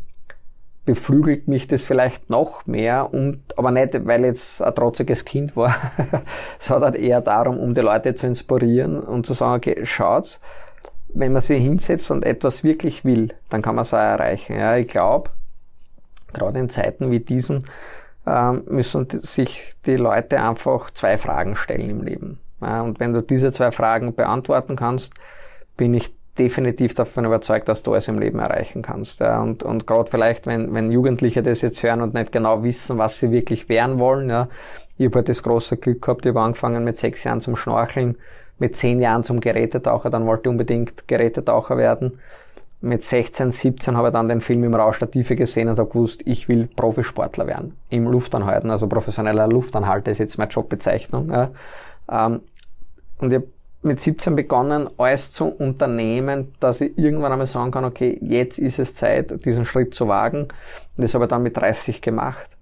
beflügelt 0.86 1.48
mich 1.48 1.68
das 1.68 1.84
vielleicht 1.84 2.30
noch 2.30 2.66
mehr 2.66 3.14
und 3.14 3.42
aber 3.58 3.72
nicht, 3.72 4.06
weil 4.08 4.26
jetzt 4.26 4.62
ein 4.62 4.74
trotziges 4.74 5.26
Kind 5.26 5.56
war, 5.56 5.76
sondern 6.60 6.96
eher 6.96 7.22
darum, 7.22 7.60
um 7.60 7.74
die 7.74 7.82
Leute 7.82 8.16
zu 8.16 8.28
inspirieren 8.28 9.00
und 9.00 9.26
zu 9.26 9.34
sagen, 9.34 9.56
okay, 9.56 9.86
schaut's, 9.86 10.40
wenn 11.14 11.34
man 11.34 11.42
sich 11.42 11.62
hinsetzt 11.62 12.10
und 12.10 12.26
etwas 12.26 12.64
wirklich 12.64 13.06
will, 13.06 13.30
dann 13.50 13.62
kann 13.62 13.76
man 13.76 13.84
es 13.84 13.94
auch 13.94 14.00
erreichen. 14.00 14.56
Ja, 14.56 14.76
ich 14.78 14.88
glaube, 14.88 15.30
gerade 16.34 16.60
in 16.60 16.70
Zeiten 16.70 17.12
wie 17.12 17.20
diesen 17.20 17.66
müssen 18.25 19.08
sich 19.22 19.74
die 19.86 19.96
Leute 19.96 20.42
einfach 20.42 20.92
zwei 20.92 21.18
Fragen 21.18 21.56
stellen 21.56 21.90
im 21.90 22.01
Leben. 22.04 22.40
Und 22.60 23.00
wenn 23.00 23.13
du 23.13 23.22
diese 23.22 23.51
zwei 23.51 23.72
Fragen 23.72 24.13
beantworten 24.13 24.75
kannst, 24.75 25.13
bin 25.78 25.94
ich 25.94 26.13
definitiv 26.38 26.94
davon 26.94 27.25
überzeugt, 27.25 27.68
dass 27.68 27.84
du 27.84 27.94
es 27.94 28.08
im 28.08 28.20
Leben 28.20 28.40
erreichen 28.40 28.82
kannst. 28.82 29.22
Und, 29.22 29.63
und 29.63 29.86
gerade 29.86 30.10
vielleicht, 30.10 30.48
wenn, 30.48 30.74
wenn 30.74 30.92
Jugendliche 30.92 31.44
das 31.44 31.62
jetzt 31.62 31.84
hören 31.84 32.01
und 32.01 32.13
nicht 32.13 32.32
genau 32.32 32.63
wissen, 32.63 32.98
was 32.98 33.20
sie 33.20 33.32
wirklich 33.32 33.68
werden 33.70 34.00
wollen. 34.00 34.30
Ja. 34.30 34.48
Ich 34.98 35.08
habe 35.08 35.18
halt 35.18 35.30
das 35.30 35.44
große 35.44 35.78
Glück 35.78 36.01
gehabt, 36.01 36.25
ich 36.25 36.30
habe 36.30 36.42
angefangen 36.42 36.84
mit 36.84 36.98
sechs 36.98 37.24
Jahren 37.24 37.42
zum 37.42 37.56
Schnorcheln, 37.56 38.18
mit 38.60 38.78
zehn 38.78 39.01
Jahren 39.01 39.24
zum 39.24 39.40
Gerätetaucher, 39.40 40.10
dann 40.10 40.25
wollte 40.25 40.44
ich 40.44 40.50
unbedingt 40.50 41.08
Gerätetaucher 41.08 41.78
werden. 41.78 42.20
Mit 42.84 43.04
16, 43.04 43.52
17 43.52 43.96
habe 43.96 44.08
ich 44.08 44.14
dann 44.14 44.28
den 44.28 44.42
Film 44.42 44.64
im 44.64 44.74
Rausch 44.74 44.98
der 44.98 45.12
Tiefe 45.12 45.36
gesehen 45.36 45.70
und 45.70 45.78
habe 45.78 45.90
gewusst, 45.90 46.22
ich 46.26 46.50
will 46.50 46.68
Profisportler 46.68 47.46
werden. 47.46 47.78
Im 47.90 48.08
Luftanhalten, 48.08 48.72
also 48.72 48.88
professioneller 48.88 49.48
Luftanhalter 49.48 50.10
ist 50.10 50.18
jetzt 50.18 50.40
meine 50.40 50.50
Jobbezeichnung. 50.50 51.30
Ja. 51.30 51.52
Ähm, 52.12 52.42
und 53.20 53.32
ich 53.32 53.40
habe 53.40 53.48
mit 53.84 54.00
17 54.00 54.36
begonnen, 54.36 54.90
alles 54.98 55.32
zu 55.32 55.46
unternehmen, 55.46 56.54
dass 56.60 56.82
ich 56.82 56.98
irgendwann 56.98 57.32
einmal 57.32 57.48
sagen 57.48 57.72
kann, 57.72 57.86
okay, 57.86 58.18
jetzt 58.22 58.60
ist 58.60 58.80
es 58.80 58.96
Zeit, 58.96 59.46
diesen 59.46 59.66
Schritt 59.66 59.94
zu 59.94 60.08
wagen. 60.08 60.42
Und 60.42 60.50
das 60.98 61.14
habe 61.14 61.26
ich 61.26 61.30
dann 61.30 61.44
mit 61.44 61.58
30 61.58 62.02
gemacht. 62.02 62.58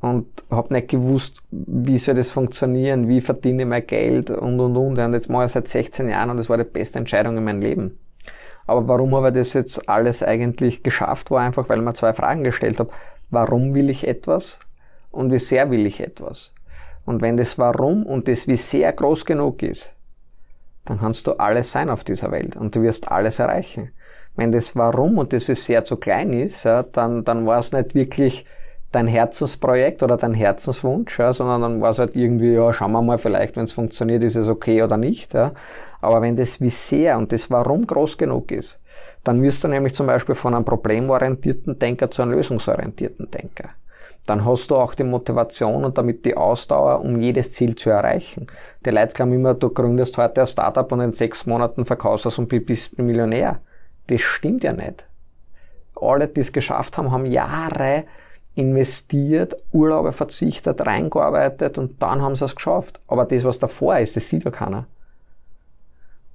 Und 0.00 0.26
habe 0.50 0.72
nicht 0.72 0.88
gewusst, 0.88 1.42
wie 1.50 1.98
soll 1.98 2.14
das 2.14 2.30
funktionieren, 2.30 3.08
wie 3.08 3.20
verdiene 3.20 3.62
ich 3.62 3.68
mein 3.68 3.86
Geld 3.86 4.30
und, 4.30 4.58
und, 4.58 4.76
und. 4.76 4.98
Und 4.98 5.12
jetzt 5.12 5.28
mache 5.28 5.44
ich 5.44 5.52
seit 5.52 5.68
16 5.68 6.08
Jahren 6.08 6.30
und 6.30 6.38
das 6.38 6.48
war 6.48 6.56
die 6.56 6.64
beste 6.64 6.98
Entscheidung 6.98 7.36
in 7.36 7.44
meinem 7.44 7.60
Leben. 7.60 7.98
Aber 8.70 8.86
warum 8.86 9.16
habe 9.16 9.30
ich 9.30 9.34
das 9.34 9.52
jetzt 9.54 9.88
alles 9.88 10.22
eigentlich 10.22 10.84
geschafft, 10.84 11.32
war 11.32 11.40
einfach, 11.40 11.68
weil 11.68 11.78
ich 11.80 11.84
mir 11.84 11.92
zwei 11.92 12.14
Fragen 12.14 12.44
gestellt 12.44 12.78
habe. 12.78 12.90
Warum 13.28 13.74
will 13.74 13.90
ich 13.90 14.06
etwas 14.06 14.60
und 15.10 15.32
wie 15.32 15.40
sehr 15.40 15.72
will 15.72 15.86
ich 15.86 15.98
etwas? 15.98 16.54
Und 17.04 17.20
wenn 17.20 17.36
das 17.36 17.58
Warum 17.58 18.06
und 18.06 18.28
das 18.28 18.46
Wie 18.46 18.54
sehr 18.54 18.92
groß 18.92 19.24
genug 19.24 19.64
ist, 19.64 19.92
dann 20.84 21.00
kannst 21.00 21.26
du 21.26 21.32
alles 21.32 21.72
sein 21.72 21.90
auf 21.90 22.04
dieser 22.04 22.30
Welt 22.30 22.54
und 22.54 22.76
du 22.76 22.82
wirst 22.82 23.10
alles 23.10 23.40
erreichen. 23.40 23.90
Wenn 24.36 24.52
das 24.52 24.76
Warum 24.76 25.18
und 25.18 25.32
das 25.32 25.48
Wie 25.48 25.56
sehr 25.56 25.84
zu 25.84 25.96
klein 25.96 26.32
ist, 26.32 26.62
ja, 26.62 26.84
dann, 26.84 27.24
dann 27.24 27.46
war 27.46 27.58
es 27.58 27.72
nicht 27.72 27.96
wirklich 27.96 28.46
dein 28.92 29.06
Herzensprojekt 29.06 30.02
oder 30.02 30.16
dein 30.16 30.34
Herzenswunsch, 30.34 31.18
ja, 31.18 31.32
sondern 31.32 31.62
dann 31.62 31.80
war 31.80 31.90
es 31.90 31.98
halt 31.98 32.16
irgendwie, 32.16 32.54
ja, 32.54 32.72
schauen 32.72 32.92
wir 32.92 33.02
mal, 33.02 33.18
vielleicht, 33.18 33.56
wenn 33.56 33.64
es 33.64 33.72
funktioniert, 33.72 34.22
ist 34.24 34.36
es 34.36 34.48
okay 34.48 34.82
oder 34.82 34.96
nicht. 34.96 35.32
Ja. 35.34 35.52
Aber 36.00 36.22
wenn 36.22 36.36
das 36.36 36.60
Wie 36.60 36.70
sehr 36.70 37.18
und 37.18 37.30
das 37.32 37.50
Warum 37.50 37.86
groß 37.86 38.18
genug 38.18 38.50
ist, 38.50 38.80
dann 39.22 39.42
wirst 39.42 39.62
du 39.62 39.68
nämlich 39.68 39.94
zum 39.94 40.06
Beispiel 40.06 40.34
von 40.34 40.54
einem 40.54 40.64
problemorientierten 40.64 41.78
Denker 41.78 42.10
zu 42.10 42.22
einem 42.22 42.32
lösungsorientierten 42.32 43.30
Denker 43.30 43.70
dann 44.26 44.44
hast 44.44 44.70
du 44.70 44.76
auch 44.76 44.94
die 44.94 45.04
Motivation 45.04 45.84
und 45.84 45.98
damit 45.98 46.24
die 46.24 46.36
Ausdauer, 46.36 47.00
um 47.00 47.20
jedes 47.20 47.52
Ziel 47.52 47.74
zu 47.74 47.90
erreichen. 47.90 48.46
Die 48.84 48.90
Leute 48.90 49.14
glauben 49.14 49.32
immer, 49.32 49.54
du 49.54 49.70
gründest 49.70 50.16
heute 50.18 50.42
ein 50.42 50.46
Startup 50.46 50.90
und 50.92 51.00
in 51.00 51.12
sechs 51.12 51.46
Monaten 51.46 51.84
verkaufst 51.84 52.26
du 52.26 52.28
es 52.28 52.38
und 52.38 52.48
bist 52.48 52.98
Millionär. 52.98 53.60
Das 54.06 54.20
stimmt 54.20 54.64
ja 54.64 54.72
nicht. 54.72 55.06
Alle, 56.00 56.28
die 56.28 56.40
es 56.40 56.52
geschafft 56.52 56.96
haben, 56.96 57.10
haben 57.10 57.26
Jahre 57.26 58.04
investiert, 58.54 59.56
Urlaube 59.72 60.12
verzichtet, 60.12 60.84
reingearbeitet 60.84 61.78
und 61.78 62.02
dann 62.02 62.20
haben 62.22 62.36
sie 62.36 62.44
es 62.44 62.56
geschafft. 62.56 63.00
Aber 63.06 63.24
das, 63.24 63.44
was 63.44 63.58
davor 63.58 63.98
ist, 63.98 64.16
das 64.16 64.28
sieht 64.28 64.44
ja 64.44 64.50
keiner. 64.50 64.86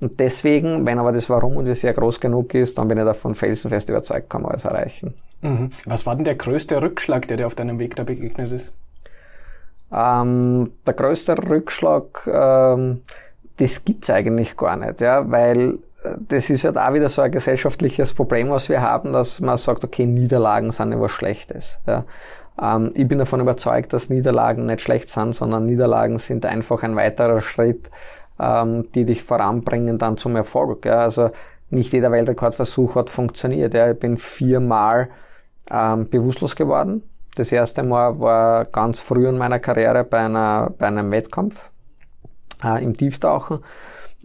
Und 0.01 0.19
deswegen, 0.19 0.85
wenn 0.85 0.99
aber 0.99 1.11
das 1.11 1.29
Warum 1.29 1.57
und 1.57 1.65
wie 1.65 1.73
sehr 1.73 1.93
groß 1.93 2.19
genug 2.19 2.53
ist, 2.53 2.77
dann 2.77 2.87
bin 2.87 2.97
ich 2.97 3.05
davon 3.05 3.33
felsenfest 3.33 3.89
überzeugt, 3.89 4.29
kann 4.29 4.41
man 4.41 4.51
alles 4.51 4.65
erreichen. 4.65 5.13
Mhm. 5.41 5.69
Was 5.85 6.05
war 6.05 6.15
denn 6.15 6.25
der 6.25 6.35
größte 6.35 6.81
Rückschlag, 6.81 7.27
der 7.27 7.37
dir 7.37 7.47
auf 7.47 7.55
deinem 7.55 7.79
Weg 7.79 7.95
da 7.95 8.03
begegnet 8.03 8.51
ist? 8.51 8.71
Ähm, 9.91 10.71
der 10.85 10.93
größte 10.93 11.37
Rückschlag, 11.37 12.27
ähm, 12.27 13.01
das 13.57 13.85
gibt's 13.85 14.09
eigentlich 14.09 14.57
gar 14.57 14.75
nicht, 14.75 14.99
ja, 14.99 15.29
weil 15.31 15.77
das 16.27 16.49
ist 16.49 16.63
halt 16.63 16.75
da 16.75 16.93
wieder 16.93 17.09
so 17.09 17.21
ein 17.21 17.31
gesellschaftliches 17.31 18.13
Problem, 18.13 18.49
was 18.49 18.69
wir 18.69 18.81
haben, 18.81 19.13
dass 19.13 19.39
man 19.39 19.57
sagt, 19.57 19.83
okay, 19.83 20.05
Niederlagen 20.05 20.71
sind 20.71 20.91
etwas 20.91 21.11
Schlechtes. 21.11 21.79
Ja. 21.87 22.05
Ähm, 22.61 22.91
ich 22.93 23.07
bin 23.07 23.19
davon 23.19 23.39
überzeugt, 23.39 23.93
dass 23.93 24.09
Niederlagen 24.09 24.65
nicht 24.65 24.81
schlecht 24.81 25.09
sind, 25.09 25.33
sondern 25.33 25.65
Niederlagen 25.65 26.17
sind 26.17 26.45
einfach 26.45 26.83
ein 26.83 26.95
weiterer 26.95 27.41
Schritt 27.41 27.89
ähm, 28.39 28.91
die 28.93 29.05
dich 29.05 29.23
voranbringen 29.23 29.97
dann 29.97 30.17
zum 30.17 30.35
Erfolg. 30.35 30.85
Ja. 30.85 30.99
Also 30.99 31.31
nicht 31.69 31.93
jeder 31.93 32.11
Weltrekordversuch 32.11 32.95
hat 32.95 33.09
funktioniert. 33.09 33.73
Ja. 33.73 33.91
Ich 33.91 33.99
bin 33.99 34.17
viermal 34.17 35.09
ähm, 35.71 36.09
bewusstlos 36.09 36.55
geworden. 36.55 37.03
Das 37.35 37.51
erste 37.51 37.83
Mal 37.83 38.19
war 38.19 38.65
ganz 38.65 38.99
früh 38.99 39.27
in 39.27 39.37
meiner 39.37 39.59
Karriere 39.59 40.03
bei, 40.03 40.19
einer, 40.19 40.71
bei 40.77 40.87
einem 40.87 41.11
Wettkampf 41.11 41.69
äh, 42.63 42.83
im 42.83 42.95
Tieftauchen. 42.95 43.59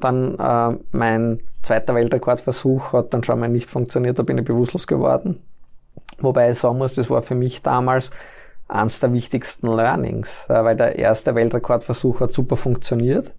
Dann 0.04 0.38
äh, 0.38 0.78
mein 0.92 1.40
zweiter 1.62 1.94
Weltrekordversuch 1.94 2.92
hat 2.92 3.14
dann 3.14 3.22
schon 3.22 3.40
mal 3.40 3.48
nicht 3.48 3.68
funktioniert, 3.68 4.18
da 4.18 4.22
bin 4.22 4.38
ich 4.38 4.44
bewusstlos 4.44 4.86
geworden. 4.86 5.42
Wobei 6.18 6.50
ich 6.50 6.58
sagen 6.58 6.78
muss, 6.78 6.94
das 6.94 7.10
war 7.10 7.22
für 7.22 7.34
mich 7.34 7.62
damals 7.62 8.10
eines 8.68 9.00
der 9.00 9.12
wichtigsten 9.12 9.66
Learnings, 9.68 10.46
äh, 10.48 10.64
weil 10.64 10.76
der 10.76 10.98
erste 10.98 11.34
Weltrekordversuch 11.34 12.20
hat 12.20 12.32
super 12.32 12.56
funktioniert. 12.56 13.32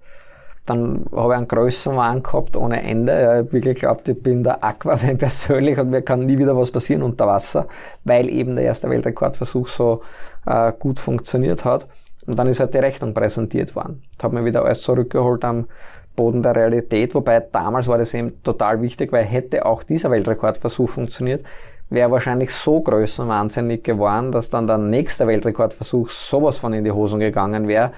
Dann 0.65 1.05
habe 1.11 1.33
ich 1.33 1.37
einen 1.37 1.47
Größenwahn 1.47 2.21
gehabt 2.21 2.55
ohne 2.55 2.83
Ende. 2.83 3.19
Ich 3.19 3.25
habe 3.25 3.53
wirklich 3.53 3.75
geglaubt, 3.75 4.07
ich 4.07 4.21
bin 4.21 4.43
der 4.43 4.63
Aquaman 4.63 5.17
persönlich 5.17 5.79
und 5.79 5.89
mir 5.89 6.03
kann 6.03 6.25
nie 6.25 6.37
wieder 6.37 6.55
was 6.55 6.71
passieren 6.71 7.01
unter 7.01 7.25
Wasser, 7.25 7.67
weil 8.03 8.29
eben 8.29 8.55
der 8.55 8.65
erste 8.65 8.89
Weltrekordversuch 8.89 9.67
so 9.67 10.03
äh, 10.45 10.71
gut 10.77 10.99
funktioniert 10.99 11.65
hat. 11.65 11.87
Und 12.27 12.37
dann 12.37 12.47
ist 12.47 12.59
halt 12.59 12.75
die 12.75 12.79
Rechnung 12.79 13.15
präsentiert 13.15 13.75
worden. 13.75 14.03
Da 14.17 14.25
habe 14.25 14.35
mir 14.35 14.45
wieder 14.45 14.63
alles 14.63 14.81
zurückgeholt 14.81 15.43
am 15.43 15.67
Boden 16.15 16.43
der 16.43 16.55
Realität, 16.55 17.15
wobei 17.15 17.39
damals 17.39 17.87
war 17.87 17.97
das 17.97 18.13
eben 18.13 18.41
total 18.43 18.81
wichtig, 18.81 19.11
weil 19.11 19.25
hätte 19.25 19.65
auch 19.65 19.83
dieser 19.83 20.11
Weltrekordversuch 20.11 20.89
funktioniert, 20.89 21.45
wäre 21.89 22.11
wahrscheinlich 22.11 22.51
so 22.51 22.81
größenwahnsinnig 22.81 23.83
geworden, 23.83 24.31
dass 24.31 24.49
dann 24.49 24.67
der 24.67 24.77
nächste 24.77 25.27
Weltrekordversuch 25.27 26.09
sowas 26.09 26.57
von 26.57 26.73
in 26.73 26.83
die 26.83 26.91
Hosen 26.91 27.19
gegangen 27.19 27.67
wäre, 27.67 27.91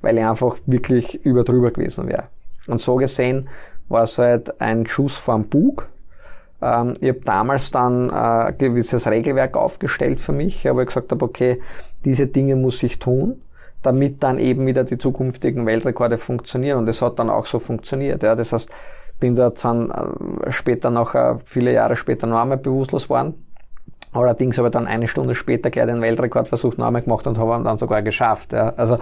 weil 0.00 0.16
ich 0.16 0.24
einfach 0.24 0.56
wirklich 0.66 1.24
über 1.24 1.44
drüber 1.44 1.70
gewesen 1.70 2.08
wäre. 2.08 2.24
Und 2.68 2.80
so 2.80 2.96
gesehen 2.96 3.48
war 3.88 4.04
es 4.04 4.16
halt 4.18 4.60
ein 4.60 4.86
Schuss 4.86 5.16
vom 5.16 5.44
Bug. 5.44 5.88
Ähm, 6.60 6.94
ich 7.00 7.08
habe 7.08 7.20
damals 7.24 7.70
dann 7.72 8.10
äh, 8.10 8.12
ein 8.12 8.58
gewisses 8.58 9.08
Regelwerk 9.08 9.56
aufgestellt 9.56 10.20
für 10.20 10.32
mich, 10.32 10.64
wo 10.64 10.80
ich 10.80 10.86
gesagt 10.86 11.10
habe, 11.10 11.24
okay, 11.24 11.60
diese 12.04 12.26
Dinge 12.28 12.54
muss 12.54 12.82
ich 12.82 13.00
tun, 13.00 13.42
damit 13.82 14.22
dann 14.22 14.38
eben 14.38 14.66
wieder 14.66 14.84
die 14.84 14.98
zukünftigen 14.98 15.66
Weltrekorde 15.66 16.18
funktionieren. 16.18 16.78
Und 16.78 16.86
das 16.86 17.02
hat 17.02 17.18
dann 17.18 17.30
auch 17.30 17.46
so 17.46 17.58
funktioniert. 17.58 18.22
Ja. 18.22 18.34
Das 18.34 18.52
heißt, 18.52 18.70
bin 19.20 19.36
dort 19.36 19.64
dann 19.64 19.90
äh, 19.90 20.50
später 20.50 20.90
noch, 20.90 21.14
äh, 21.14 21.36
viele 21.44 21.72
Jahre 21.72 21.96
später 21.96 22.26
noch 22.26 22.40
einmal 22.40 22.58
bewusstlos 22.58 23.08
worden. 23.08 23.46
Allerdings 24.12 24.58
habe 24.58 24.68
ich 24.68 24.72
dann 24.72 24.86
eine 24.86 25.08
Stunde 25.08 25.34
später 25.34 25.70
gleich 25.70 25.86
den 25.86 26.02
Weltrekordversuch 26.02 26.76
noch 26.76 26.86
einmal 26.86 27.02
gemacht 27.02 27.26
und 27.26 27.38
habe 27.38 27.54
ihn 27.54 27.64
dann 27.64 27.78
sogar 27.78 28.02
geschafft. 28.02 28.52
Ja. 28.52 28.74
Also 28.76 28.98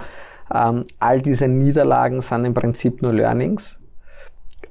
ähm, 0.53 0.85
all 0.99 1.21
diese 1.21 1.47
Niederlagen 1.47 2.21
sind 2.21 2.45
im 2.45 2.53
Prinzip 2.53 3.01
nur 3.01 3.13
Learnings. 3.13 3.79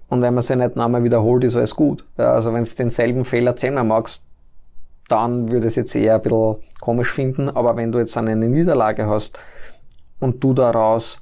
Und 0.09 0.23
wenn 0.23 0.35
man 0.35 0.43
sie 0.43 0.57
nicht 0.57 0.77
nochmal 0.77 1.05
wiederholt, 1.05 1.45
ist 1.45 1.57
alles 1.57 1.77
gut. 1.77 2.05
Ja, 2.19 2.35
also 2.35 2.53
wenn 2.53 2.65
du 2.65 2.71
denselben 2.71 3.25
Fehler 3.25 3.55
zehnmal 3.55 3.85
machst, 3.85 4.27
dann 5.09 5.51
würde 5.51 5.67
ich 5.67 5.73
es 5.73 5.77
jetzt 5.77 5.95
eher 5.95 6.17
ein 6.17 6.23
bisschen 6.23 6.57
komisch 6.81 7.13
finden. 7.13 7.49
Aber 7.49 7.77
wenn 7.77 7.93
du 7.93 7.99
jetzt 7.99 8.17
eine 8.17 8.35
Niederlage 8.37 9.07
hast 9.07 9.39
und 10.21 10.45
du 10.45 10.55
daraus 10.55 11.21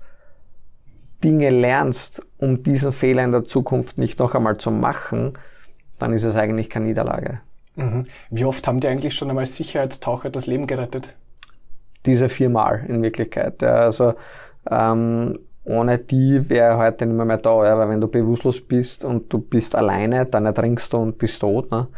Dinge 1.24 1.50
lernst, 1.50 2.22
um 2.36 2.62
diesen 2.62 2.92
Fehler 2.92 3.24
in 3.24 3.32
der 3.32 3.44
Zukunft 3.44 3.98
nicht 3.98 4.18
noch 4.18 4.34
einmal 4.34 4.58
zu 4.58 4.70
machen, 4.70 5.32
dann 5.98 6.12
ist 6.12 6.24
es 6.24 6.36
eigentlich 6.36 6.70
keine 6.70 6.86
Niederlage. 6.86 7.40
Mhm. 7.76 8.06
Wie 8.30 8.44
oft 8.44 8.66
haben 8.66 8.80
die 8.80 8.88
eigentlich 8.88 9.14
schon 9.14 9.30
einmal 9.30 9.46
Sicherheitstaucher 9.46 10.30
das 10.30 10.46
Leben 10.46 10.66
gerettet? 10.66 11.14
Diese 12.06 12.28
viermal 12.28 12.84
in 12.88 13.02
Wirklichkeit. 13.02 13.62
Ja, 13.62 13.76
also 13.76 14.14
ähm, 14.70 15.38
ohne 15.64 15.98
die 15.98 16.48
wäre 16.48 16.78
heute 16.78 17.06
nicht 17.06 17.16
mehr, 17.16 17.26
mehr 17.26 17.36
da, 17.36 17.64
ja, 17.64 17.78
weil 17.78 17.90
wenn 17.90 18.00
du 18.00 18.08
bewusstlos 18.08 18.60
bist 18.60 19.04
und 19.04 19.32
du 19.32 19.38
bist 19.38 19.74
alleine, 19.74 20.24
dann 20.24 20.46
ertrinkst 20.46 20.92
du 20.92 20.98
und 20.98 21.18
bist 21.18 21.40
tot. 21.40 21.70
Ne? 21.70 21.88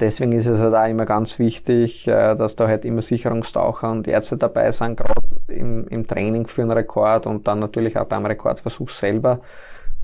Deswegen 0.00 0.32
ist 0.32 0.46
es 0.46 0.58
halt 0.60 0.74
auch 0.74 0.88
immer 0.88 1.04
ganz 1.04 1.38
wichtig, 1.38 2.08
äh, 2.08 2.34
dass 2.34 2.56
da 2.56 2.66
halt 2.66 2.84
immer 2.84 3.02
Sicherungstaucher 3.02 3.90
und 3.90 4.08
Ärzte 4.08 4.36
dabei 4.36 4.70
sind, 4.72 4.96
gerade 4.96 5.23
im, 5.48 5.86
im 5.88 6.06
Training 6.06 6.46
für 6.46 6.62
einen 6.62 6.70
Rekord 6.70 7.26
und 7.26 7.46
dann 7.46 7.58
natürlich 7.58 7.98
auch 7.98 8.06
beim 8.06 8.26
Rekordversuch 8.26 8.90
selber. 8.90 9.40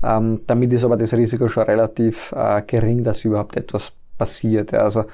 Ähm, 0.03 0.41
damit 0.47 0.73
ist 0.73 0.83
aber 0.83 0.97
das 0.97 1.13
Risiko 1.13 1.47
schon 1.47 1.63
relativ 1.63 2.31
äh, 2.31 2.61
gering, 2.65 3.03
dass 3.03 3.23
überhaupt 3.23 3.55
etwas 3.55 3.93
passiert. 4.17 4.71
Ja. 4.71 4.79
Also 4.79 5.05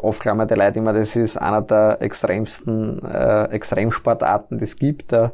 Oft 0.00 0.22
glauben 0.22 0.46
die 0.46 0.54
Leute 0.54 0.78
immer, 0.78 0.92
das 0.92 1.16
ist 1.16 1.36
einer 1.36 1.62
der 1.62 2.00
extremsten 2.00 3.04
äh, 3.04 3.44
Extremsportarten, 3.46 4.58
die 4.58 4.64
es 4.64 4.76
gibt. 4.76 5.12
Äh, 5.12 5.30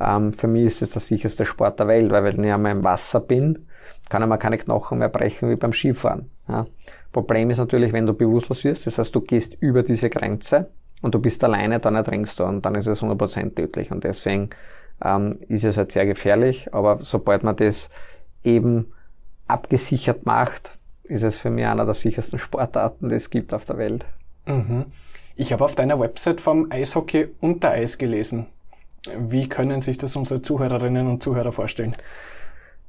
ähm, 0.00 0.32
für 0.32 0.48
mich 0.48 0.66
ist 0.66 0.82
es 0.82 0.90
der 0.90 1.00
sicherste 1.00 1.44
Sport 1.44 1.78
der 1.78 1.86
Welt, 1.86 2.10
weil 2.10 2.24
wenn 2.24 2.42
ich 2.42 2.52
einmal 2.52 2.72
im 2.72 2.82
Wasser 2.82 3.20
bin, 3.20 3.66
kann 4.08 4.22
ich 4.22 4.28
mir 4.28 4.38
keine 4.38 4.58
Knochen 4.58 4.98
mehr 4.98 5.08
brechen 5.08 5.50
wie 5.50 5.56
beim 5.56 5.72
Skifahren. 5.72 6.30
Ja. 6.48 6.66
Problem 7.12 7.50
ist 7.50 7.58
natürlich, 7.58 7.92
wenn 7.92 8.06
du 8.06 8.12
bewusstlos 8.12 8.64
wirst, 8.64 8.86
das 8.86 8.98
heißt, 8.98 9.14
du 9.14 9.20
gehst 9.20 9.54
über 9.60 9.82
diese 9.84 10.10
Grenze 10.10 10.70
und 11.02 11.14
du 11.14 11.18
bist 11.18 11.42
alleine, 11.44 11.80
dann 11.80 11.94
ertrinkst 11.94 12.38
du 12.40 12.44
und 12.44 12.64
dann 12.64 12.74
ist 12.74 12.86
es 12.86 13.02
100% 13.02 13.54
tödlich 13.54 13.90
und 13.90 14.04
deswegen 14.04 14.50
ähm, 15.04 15.38
ist 15.48 15.64
es 15.64 15.76
halt 15.76 15.92
sehr 15.92 16.06
gefährlich, 16.06 16.72
aber 16.72 16.98
sobald 17.02 17.42
man 17.44 17.56
das 17.56 17.90
eben 18.44 18.92
abgesichert 19.46 20.26
macht, 20.26 20.76
ist 21.04 21.22
es 21.22 21.38
für 21.38 21.50
mich 21.50 21.66
einer 21.66 21.84
der 21.84 21.94
sichersten 21.94 22.38
Sportarten, 22.38 23.08
die 23.08 23.14
es 23.14 23.30
gibt 23.30 23.54
auf 23.54 23.64
der 23.64 23.78
Welt. 23.78 24.06
Mhm. 24.46 24.86
Ich 25.36 25.52
habe 25.52 25.64
auf 25.64 25.74
deiner 25.74 26.00
Website 26.00 26.40
vom 26.40 26.70
Eishockey 26.70 27.28
unter 27.40 27.70
Eis 27.70 27.96
gelesen. 27.96 28.46
Wie 29.16 29.48
können 29.48 29.80
sich 29.80 29.96
das 29.96 30.16
unsere 30.16 30.42
Zuhörerinnen 30.42 31.06
und 31.06 31.22
Zuhörer 31.22 31.52
vorstellen? 31.52 31.94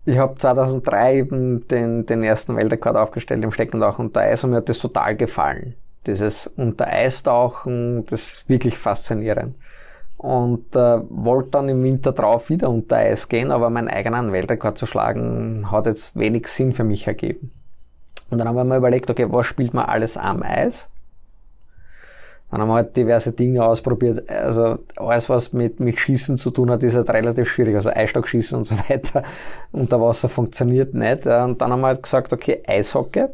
Ich 0.05 0.17
habe 0.17 0.35
2003 0.35 1.17
eben 1.17 1.67
den, 1.67 2.05
den 2.05 2.23
ersten 2.23 2.55
Weltrekord 2.55 2.95
aufgestellt 2.95 3.43
im 3.43 3.51
Steckentauchen 3.51 4.07
unter 4.07 4.21
Eis 4.21 4.43
und 4.43 4.49
mir 4.49 4.57
hat 4.57 4.69
das 4.69 4.79
total 4.79 5.15
gefallen. 5.15 5.75
Dieses 6.05 6.47
unter 6.47 6.87
Eis 6.87 7.23
tauchen, 7.23 8.05
das 8.05 8.21
ist 8.21 8.49
wirklich 8.49 8.77
faszinierend. 8.77 9.55
Und 10.17 10.75
äh, 10.75 10.99
wollte 11.09 11.51
dann 11.51 11.69
im 11.69 11.83
Winter 11.83 12.11
drauf 12.11 12.49
wieder 12.49 12.69
unter 12.69 12.97
Eis 12.97 13.29
gehen, 13.29 13.51
aber 13.51 13.69
meinen 13.69 13.87
eigenen 13.87 14.31
Weltrekord 14.31 14.77
zu 14.77 14.85
schlagen, 14.85 15.71
hat 15.71 15.85
jetzt 15.85 16.17
wenig 16.17 16.47
Sinn 16.47 16.73
für 16.73 16.83
mich 16.83 17.07
ergeben. 17.07 17.51
Und 18.29 18.37
dann 18.37 18.47
haben 18.47 18.55
wir 18.55 18.63
mal 18.63 18.77
überlegt, 18.77 19.09
okay, 19.09 19.27
was 19.29 19.45
spielt 19.45 19.73
man 19.73 19.85
alles 19.85 20.17
am 20.17 20.43
Eis? 20.43 20.89
Dann 22.51 22.61
haben 22.61 22.69
wir 22.69 22.75
halt 22.75 22.97
diverse 22.97 23.31
Dinge 23.31 23.63
ausprobiert. 23.63 24.27
Also 24.29 24.79
alles, 24.95 25.29
was 25.29 25.53
mit, 25.53 25.79
mit 25.79 25.99
Schießen 25.99 26.37
zu 26.37 26.49
tun 26.49 26.71
hat, 26.71 26.81
ist 26.83 26.95
halt 26.95 27.09
relativ 27.09 27.49
schwierig. 27.49 27.75
Also 27.75 27.91
Eisstockschießen 27.91 28.57
und 28.57 28.65
so 28.65 28.75
weiter 28.89 29.23
unter 29.71 30.01
Wasser 30.01 30.29
funktioniert 30.29 30.95
nicht. 30.95 31.27
Und 31.27 31.61
dann 31.61 31.71
haben 31.71 31.81
wir 31.81 31.87
halt 31.87 32.03
gesagt, 32.03 32.33
okay, 32.33 32.63
Eishockey. 32.65 33.27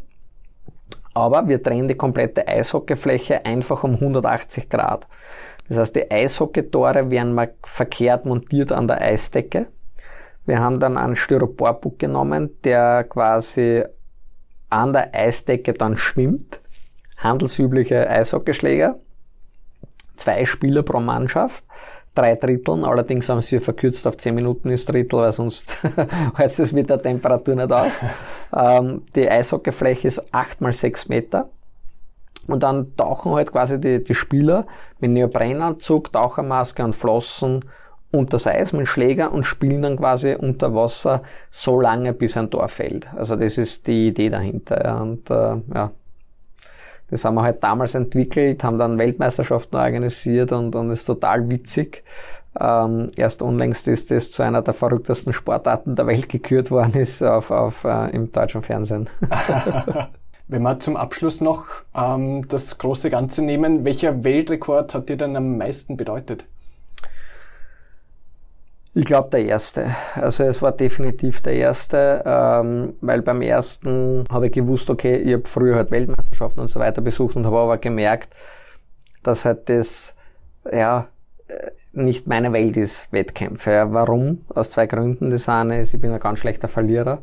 Aber 1.15 1.47
wir 1.47 1.57
drehen 1.57 1.87
die 1.87 1.95
komplette 1.95 2.47
Eishockeyfläche 2.47 3.43
einfach 3.43 3.83
um 3.83 3.95
180 3.95 4.69
Grad. 4.69 5.07
Das 5.67 5.79
heißt, 5.79 5.95
die 5.95 6.11
Eishockeytore 6.11 7.09
werden 7.09 7.33
mal 7.33 7.55
verkehrt 7.63 8.25
montiert 8.25 8.71
an 8.71 8.87
der 8.87 9.01
Eisdecke. 9.01 9.65
Wir 10.45 10.59
haben 10.59 10.79
dann 10.79 10.97
einen 10.97 11.15
Styroporpuck 11.15 11.97
genommen, 11.97 12.51
der 12.63 13.03
quasi 13.05 13.83
an 14.69 14.93
der 14.93 15.15
Eisdecke 15.15 15.73
dann 15.73 15.97
schwimmt. 15.97 16.61
Handelsübliche 17.17 18.07
Eishockeyschläger 18.07 18.99
zwei 20.15 20.45
Spieler 20.45 20.83
pro 20.83 20.99
Mannschaft, 20.99 21.65
drei 22.15 22.35
Dritteln, 22.35 22.83
allerdings 22.83 23.29
haben 23.29 23.41
sie 23.41 23.59
verkürzt 23.59 24.07
auf 24.07 24.17
zehn 24.17 24.33
Minuten 24.33 24.69
ist 24.69 24.89
Drittel, 24.89 25.19
weil 25.19 25.31
sonst 25.31 25.77
heißt 26.37 26.59
es 26.61 26.71
mit 26.71 26.89
der 26.89 27.01
Temperatur 27.01 27.55
nicht 27.55 27.71
aus. 27.71 28.03
Ähm, 28.57 29.01
die 29.15 29.29
Eishockeyfläche 29.29 30.07
ist 30.07 30.33
acht 30.33 30.61
mal 30.61 30.71
sechs 30.71 31.09
Meter. 31.09 31.49
Und 32.47 32.63
dann 32.63 32.95
tauchen 32.95 33.33
halt 33.33 33.51
quasi 33.51 33.81
die, 33.81 34.01
die 34.01 34.15
Spieler 34.15 34.65
mit 34.99 35.11
Neoprenanzug, 35.11 36.13
Tauchermaske 36.13 36.81
und 36.83 36.93
Flossen 36.93 37.65
unter 38.11 38.31
das 38.31 38.47
Eis 38.47 38.71
mit 38.71 38.87
Schläger 38.87 39.31
und 39.33 39.43
spielen 39.45 39.81
dann 39.81 39.97
quasi 39.97 40.35
unter 40.35 40.73
Wasser 40.73 41.23
so 41.49 41.79
lange, 41.79 42.13
bis 42.13 42.37
ein 42.37 42.49
Tor 42.49 42.69
fällt. 42.69 43.13
Also 43.13 43.35
das 43.35 43.57
ist 43.57 43.87
die 43.87 44.07
Idee 44.07 44.29
dahinter. 44.29 45.01
Und 45.01 45.29
äh, 45.29 45.57
ja, 45.73 45.91
das 47.09 47.23
haben 47.23 47.35
wir 47.35 47.43
halt 47.43 47.63
damals 47.63 47.95
entwickelt, 47.95 48.63
haben 48.63 48.77
dann 48.77 48.97
Weltmeisterschaften 48.97 49.77
organisiert 49.77 50.51
und, 50.51 50.75
und 50.75 50.91
ist 50.91 51.05
total 51.05 51.49
witzig. 51.49 52.03
Ähm, 52.59 53.11
erst 53.17 53.41
unlängst 53.41 53.87
ist 53.87 54.11
das 54.11 54.31
zu 54.31 54.43
einer 54.43 54.61
der 54.61 54.73
verrücktesten 54.73 55.33
Sportarten 55.33 55.95
der 55.95 56.07
Welt 56.07 56.29
gekürt 56.29 56.71
worden 56.71 56.93
ist 56.95 57.21
auf, 57.21 57.51
auf, 57.51 57.83
äh, 57.83 58.09
im 58.11 58.31
deutschen 58.31 58.63
Fernsehen. 58.63 59.09
Wenn 60.47 60.61
wir 60.61 60.79
zum 60.79 60.95
Abschluss 60.95 61.41
noch 61.41 61.65
ähm, 61.95 62.47
das 62.47 62.77
große 62.77 63.09
Ganze 63.09 63.43
nehmen, 63.43 63.83
welcher 63.83 64.23
Weltrekord 64.23 64.93
hat 64.93 65.09
dir 65.09 65.17
denn 65.17 65.35
am 65.35 65.57
meisten 65.57 65.97
bedeutet? 65.97 66.45
Ich 68.97 69.03
glaube 69.03 69.29
der 69.29 69.43
erste. 69.43 69.93
Also 70.15 70.45
es 70.45 70.61
war 70.61 70.71
definitiv 70.71 71.41
der 71.41 71.53
erste, 71.53 72.23
ähm, 72.25 72.93
weil 73.01 73.21
beim 73.21 73.41
ersten 73.41 74.23
habe 74.31 74.47
ich 74.47 74.53
gewusst, 74.53 74.89
okay, 74.89 75.17
ich 75.17 75.33
habe 75.33 75.43
früher 75.45 75.75
halt 75.75 75.91
Weltmeisterschaften 75.91 76.61
und 76.61 76.69
so 76.69 76.79
weiter 76.79 77.01
besucht 77.01 77.35
und 77.35 77.45
habe 77.45 77.57
aber 77.57 77.77
gemerkt, 77.77 78.33
dass 79.21 79.43
halt 79.43 79.67
das 79.67 80.15
ja 80.71 81.09
äh, 81.49 81.71
nicht 81.91 82.27
meine 82.27 82.53
Welt 82.53 82.77
ist, 82.77 83.11
Wettkämpfe. 83.11 83.87
Warum? 83.89 84.45
Aus 84.47 84.71
zwei 84.71 84.87
Gründen. 84.87 85.29
Das 85.29 85.49
eine 85.49 85.81
ist, 85.81 85.93
ich 85.93 85.99
bin 85.99 86.13
ein 86.13 86.19
ganz 86.21 86.39
schlechter 86.39 86.69
Verlierer. 86.69 87.21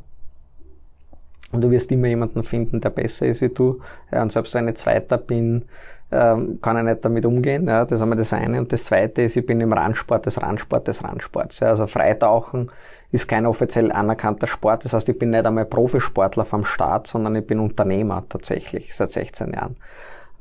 Und 1.52 1.64
du 1.64 1.70
wirst 1.70 1.90
immer 1.90 2.08
jemanden 2.08 2.42
finden, 2.42 2.82
der 2.82 2.90
besser 2.90 3.26
ist 3.26 3.40
wie 3.40 3.48
du. 3.48 3.80
Ja, 4.10 4.20
und 4.20 4.30
selbst 4.30 4.52
wenn 4.52 4.68
ich 4.68 4.76
Zweiter 4.76 5.16
bin, 5.16 5.64
ähm, 6.12 6.58
kann 6.60 6.76
ich 6.76 6.84
nicht 6.84 7.04
damit 7.04 7.24
umgehen. 7.24 7.66
Ja, 7.66 7.84
das 7.84 7.92
ist 7.92 8.02
einmal 8.02 8.18
das 8.18 8.32
eine. 8.32 8.58
Und 8.58 8.72
das 8.72 8.84
zweite 8.84 9.22
ist, 9.22 9.36
ich 9.36 9.46
bin 9.46 9.60
im 9.60 9.72
Randsport 9.72 10.26
des 10.26 10.40
Randsport 10.40 10.86
des 10.86 11.02
Randsports. 11.02 11.60
Ja, 11.60 11.68
also 11.68 11.86
Freitauchen 11.86 12.70
ist 13.10 13.28
kein 13.28 13.46
offiziell 13.46 13.90
anerkannter 13.90 14.46
Sport. 14.46 14.84
Das 14.84 14.92
heißt, 14.92 15.08
ich 15.08 15.18
bin 15.18 15.30
nicht 15.30 15.46
einmal 15.46 15.64
Profisportler 15.64 16.44
vom 16.44 16.64
Start, 16.64 17.06
sondern 17.06 17.36
ich 17.36 17.46
bin 17.46 17.58
Unternehmer 17.58 18.24
tatsächlich 18.28 18.94
seit 18.94 19.12
16 19.12 19.52
Jahren. 19.52 19.74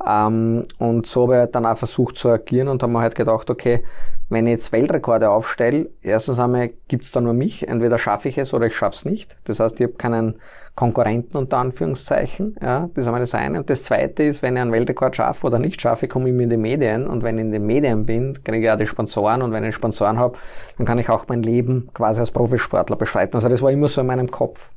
Ähm, 0.06 0.66
und 0.80 1.06
so 1.06 1.24
habe 1.24 1.34
ich 1.34 1.40
halt 1.40 1.56
dann 1.56 1.66
auch 1.66 1.78
versucht 1.78 2.18
zu 2.18 2.30
agieren 2.30 2.68
und 2.68 2.82
haben 2.84 2.92
mir 2.92 3.02
halt 3.02 3.16
gedacht, 3.16 3.50
okay, 3.50 3.84
wenn 4.30 4.48
ich 4.48 4.52
jetzt 4.52 4.72
Weltrekorde 4.72 5.30
aufstelle, 5.30 5.90
erstens 6.02 6.40
einmal 6.40 6.72
gibt's 6.88 7.12
da 7.12 7.20
nur 7.20 7.34
mich, 7.34 7.68
entweder 7.68 7.98
schaffe 7.98 8.30
ich 8.30 8.38
es 8.38 8.54
oder 8.54 8.68
ich 8.68 8.76
schaff's 8.76 9.04
nicht. 9.04 9.36
Das 9.44 9.60
heißt, 9.60 9.80
ich 9.82 9.88
habe 9.88 9.96
keinen 9.96 10.36
Konkurrenten 10.74 11.38
unter 11.38 11.58
Anführungszeichen. 11.58 12.56
Ja, 12.62 12.90
das 12.94 13.04
ist 13.04 13.08
einmal 13.08 13.20
das 13.20 13.36
eine. 13.36 13.60
Und 13.60 13.70
das 13.70 13.84
zweite 13.84 14.24
ist, 14.24 14.42
wenn 14.42 14.56
ich 14.56 14.62
einen 14.62 14.72
Weltrekord 14.72 15.18
schaffe 15.18 15.48
oder 15.48 15.60
nicht 15.60 15.82
schaffe, 15.82 16.08
komme 16.08 16.30
ich 16.30 16.40
in 16.40 16.50
die 16.50 16.58
Medien. 16.58 17.08
Und 17.08 17.24
wenn 17.24 17.38
ich 17.38 17.42
in 17.42 17.52
den 17.52 17.66
Medien 17.66 18.06
bin, 18.06 18.42
kriege 18.44 18.66
ich 18.66 18.72
auch 18.72 18.78
die 18.78 18.88
Sponsoren. 18.88 19.42
Und 19.42 19.52
wenn 19.52 19.66
ich 19.66 19.76
Sponsoren 19.76 20.18
habe, 20.18 20.38
dann 20.78 20.86
kann 20.86 20.98
ich 20.98 21.10
auch 21.10 21.28
mein 21.28 21.44
Leben 21.44 21.90
quasi 21.94 22.22
als 22.22 22.32
Profisportler 22.32 22.96
beschreiten. 22.96 23.36
Also 23.36 23.50
das 23.50 23.62
war 23.62 23.70
immer 23.70 23.90
so 23.90 24.00
in 24.00 24.08
meinem 24.08 24.32
Kopf. 24.32 24.70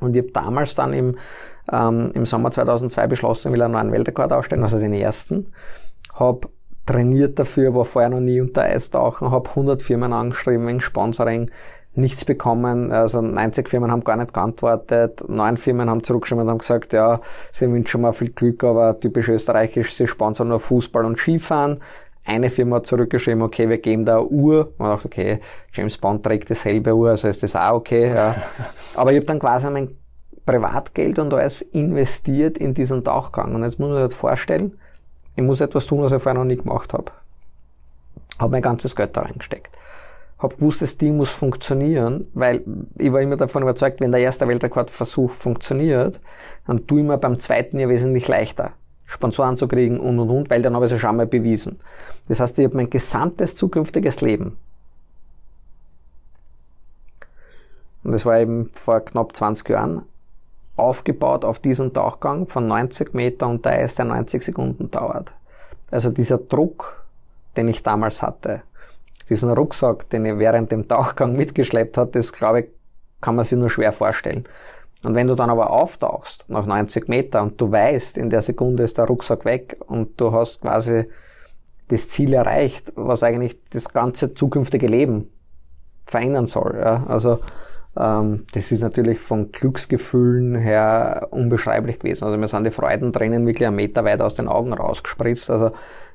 Und 0.00 0.14
ich 0.14 0.22
habe 0.22 0.32
damals 0.32 0.74
dann 0.74 0.92
im, 0.92 1.16
ähm, 1.72 2.10
im 2.14 2.26
Sommer 2.26 2.50
2002 2.50 3.06
beschlossen, 3.06 3.48
ich 3.48 3.54
will 3.54 3.62
einen 3.62 3.74
neuen 3.74 3.92
Weltrekord 3.92 4.32
aufstellen, 4.32 4.62
also 4.62 4.78
den 4.78 4.92
ersten. 4.92 5.52
Habe 6.14 6.48
trainiert 6.86 7.38
dafür, 7.38 7.74
war 7.74 7.84
vorher 7.84 8.10
noch 8.10 8.20
nie 8.20 8.40
unter 8.40 8.62
Eis 8.62 8.90
tauchen, 8.90 9.30
habe 9.30 9.50
100 9.50 9.82
Firmen 9.82 10.12
angeschrieben 10.12 10.66
wegen 10.66 10.80
Sponsoring, 10.80 11.50
nichts 11.94 12.24
bekommen. 12.24 12.92
Also 12.92 13.20
90 13.20 13.68
Firmen 13.68 13.90
haben 13.90 14.04
gar 14.04 14.16
nicht 14.16 14.32
geantwortet, 14.32 15.28
neun 15.28 15.56
Firmen 15.56 15.90
haben 15.90 16.04
zurückgeschrieben 16.04 16.44
und 16.44 16.50
haben 16.50 16.58
gesagt, 16.58 16.92
ja, 16.92 17.20
sie 17.50 17.70
wünschen 17.70 18.02
mal 18.02 18.12
viel 18.12 18.30
Glück, 18.30 18.62
aber 18.64 18.98
typisch 18.98 19.28
österreichisch, 19.28 19.94
sie 19.94 20.06
sponsern 20.06 20.48
nur 20.48 20.60
Fußball 20.60 21.04
und 21.04 21.18
Skifahren. 21.18 21.80
Eine 22.24 22.50
Firma 22.50 22.76
hat 22.76 22.86
zurückgeschrieben, 22.86 23.42
okay, 23.42 23.68
wir 23.68 23.78
geben 23.78 24.04
da 24.04 24.18
eine 24.18 24.26
Uhr. 24.26 24.72
Man 24.78 24.90
dachte, 24.90 25.06
okay, 25.06 25.38
James 25.72 25.96
Bond 25.96 26.24
trägt 26.24 26.50
dieselbe 26.50 26.94
Uhr, 26.94 27.10
also 27.10 27.28
ist 27.28 27.42
das 27.42 27.54
auch 27.54 27.74
okay. 27.74 28.12
Ja. 28.12 28.34
Aber 28.96 29.12
ich 29.12 29.16
habe 29.18 29.26
dann 29.26 29.38
quasi 29.38 29.70
mein 29.70 29.96
Privatgeld 30.46 31.18
und 31.18 31.34
alles 31.34 31.60
investiert 31.60 32.56
in 32.58 32.72
diesen 32.72 33.04
Tauchgang. 33.04 33.54
Und 33.54 33.64
jetzt 33.64 33.78
muss 33.78 33.88
man 33.88 33.96
sich 33.96 34.02
halt 34.02 34.14
vorstellen, 34.14 34.78
ich 35.34 35.42
muss 35.42 35.60
etwas 35.60 35.86
tun, 35.86 36.02
was 36.02 36.12
ich 36.12 36.22
vorher 36.22 36.40
noch 36.40 36.48
nie 36.48 36.56
gemacht 36.56 36.94
habe. 36.94 37.12
Habe 38.38 38.52
mein 38.52 38.62
ganzes 38.62 38.96
Geld 38.96 39.16
da 39.16 39.22
reingesteckt. 39.22 39.76
Habe 40.38 40.56
gewusst, 40.56 40.82
das 40.82 40.98
Ding 40.98 41.16
muss 41.16 41.30
funktionieren, 41.30 42.28
weil 42.34 42.62
ich 42.98 43.12
war 43.12 43.20
immer 43.20 43.36
davon 43.36 43.62
überzeugt, 43.62 44.00
wenn 44.00 44.12
der 44.12 44.20
erste 44.20 44.46
Weltrekordversuch 44.46 45.30
funktioniert, 45.30 46.20
dann 46.66 46.86
tue 46.86 47.00
ich 47.00 47.06
mir 47.06 47.18
beim 47.18 47.38
zweiten 47.40 47.78
ja 47.78 47.88
wesentlich 47.88 48.28
leichter. 48.28 48.72
Sponsoren 49.04 49.56
zu 49.56 49.68
kriegen 49.68 50.00
und 50.00 50.18
und 50.18 50.30
und, 50.30 50.50
weil 50.50 50.62
dann 50.62 50.74
habe 50.74 50.86
ich 50.86 50.92
es 50.92 51.00
ja 51.00 51.08
schon 51.08 51.16
mal 51.16 51.26
bewiesen. 51.26 51.78
Das 52.28 52.40
heißt, 52.40 52.58
ich 52.58 52.64
habe 52.64 52.76
mein 52.76 52.90
gesamtes 52.90 53.54
zukünftiges 53.54 54.20
Leben 54.20 54.56
und 58.06 58.12
das 58.12 58.24
war 58.24 58.38
eben 58.38 58.70
vor 58.72 59.00
knapp 59.00 59.34
20 59.34 59.68
Jahren, 59.68 60.02
aufgebaut 60.76 61.44
auf 61.44 61.58
diesen 61.58 61.92
Tauchgang 61.92 62.46
von 62.46 62.66
90 62.66 63.14
Meter 63.14 63.48
unter 63.48 63.70
Eis, 63.70 63.94
der 63.94 64.04
90 64.04 64.42
Sekunden 64.42 64.90
dauert. 64.90 65.32
Also 65.90 66.10
dieser 66.10 66.38
Druck, 66.38 67.04
den 67.56 67.68
ich 67.68 67.82
damals 67.82 68.22
hatte, 68.22 68.62
diesen 69.28 69.50
Rucksack, 69.50 70.08
den 70.10 70.24
ich 70.26 70.38
während 70.38 70.70
dem 70.70 70.86
Tauchgang 70.86 71.34
mitgeschleppt 71.34 71.98
hat, 71.98 72.14
das 72.14 72.32
glaube 72.32 72.60
ich, 72.60 72.66
kann 73.20 73.34
man 73.34 73.44
sich 73.44 73.58
nur 73.58 73.70
schwer 73.70 73.92
vorstellen. 73.92 74.44
Und 75.02 75.14
wenn 75.14 75.26
du 75.26 75.34
dann 75.34 75.50
aber 75.50 75.70
auftauchst 75.70 76.44
nach 76.48 76.66
90 76.66 77.08
Meter 77.08 77.42
und 77.42 77.60
du 77.60 77.70
weißt, 77.70 78.18
in 78.18 78.30
der 78.30 78.42
Sekunde 78.42 78.82
ist 78.82 78.98
der 78.98 79.06
Rucksack 79.06 79.44
weg 79.44 79.76
und 79.86 80.20
du 80.20 80.32
hast 80.32 80.62
quasi 80.62 81.06
das 81.88 82.08
Ziel 82.08 82.34
erreicht, 82.34 82.92
was 82.96 83.22
eigentlich 83.22 83.56
das 83.70 83.92
ganze 83.92 84.34
zukünftige 84.34 84.86
Leben 84.86 85.30
verändern 86.06 86.46
soll. 86.46 86.78
Ja? 86.80 87.04
Also 87.08 87.38
das 87.96 88.72
ist 88.72 88.82
natürlich 88.82 89.18
von 89.18 89.52
Glücksgefühlen 89.52 90.54
her 90.54 91.28
unbeschreiblich 91.30 91.98
gewesen. 91.98 92.24
Also 92.24 92.36
mir 92.36 92.46
sind 92.46 92.64
die 92.64 92.70
Freudentränen 92.70 93.46
wirklich 93.46 93.66
einen 93.66 93.76
Meter 93.76 94.04
weit 94.04 94.20
aus 94.20 94.34
den 94.34 94.48
Augen 94.48 94.74
rausgespritzt. 94.74 95.50
Also 95.50 95.70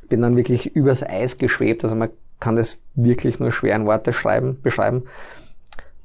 bin 0.08 0.22
dann 0.22 0.38
wirklich 0.38 0.76
übers 0.76 1.02
Eis 1.02 1.40
geschwebt. 1.40 1.84
Also 1.84 1.96
man 1.96 2.10
kann 2.40 2.56
das 2.56 2.78
wirklich 2.94 3.40
nur 3.40 3.52
schwer 3.52 3.76
in 3.76 3.88
Worte 3.88 4.14
schreiben, 4.14 4.62
beschreiben. 4.62 5.06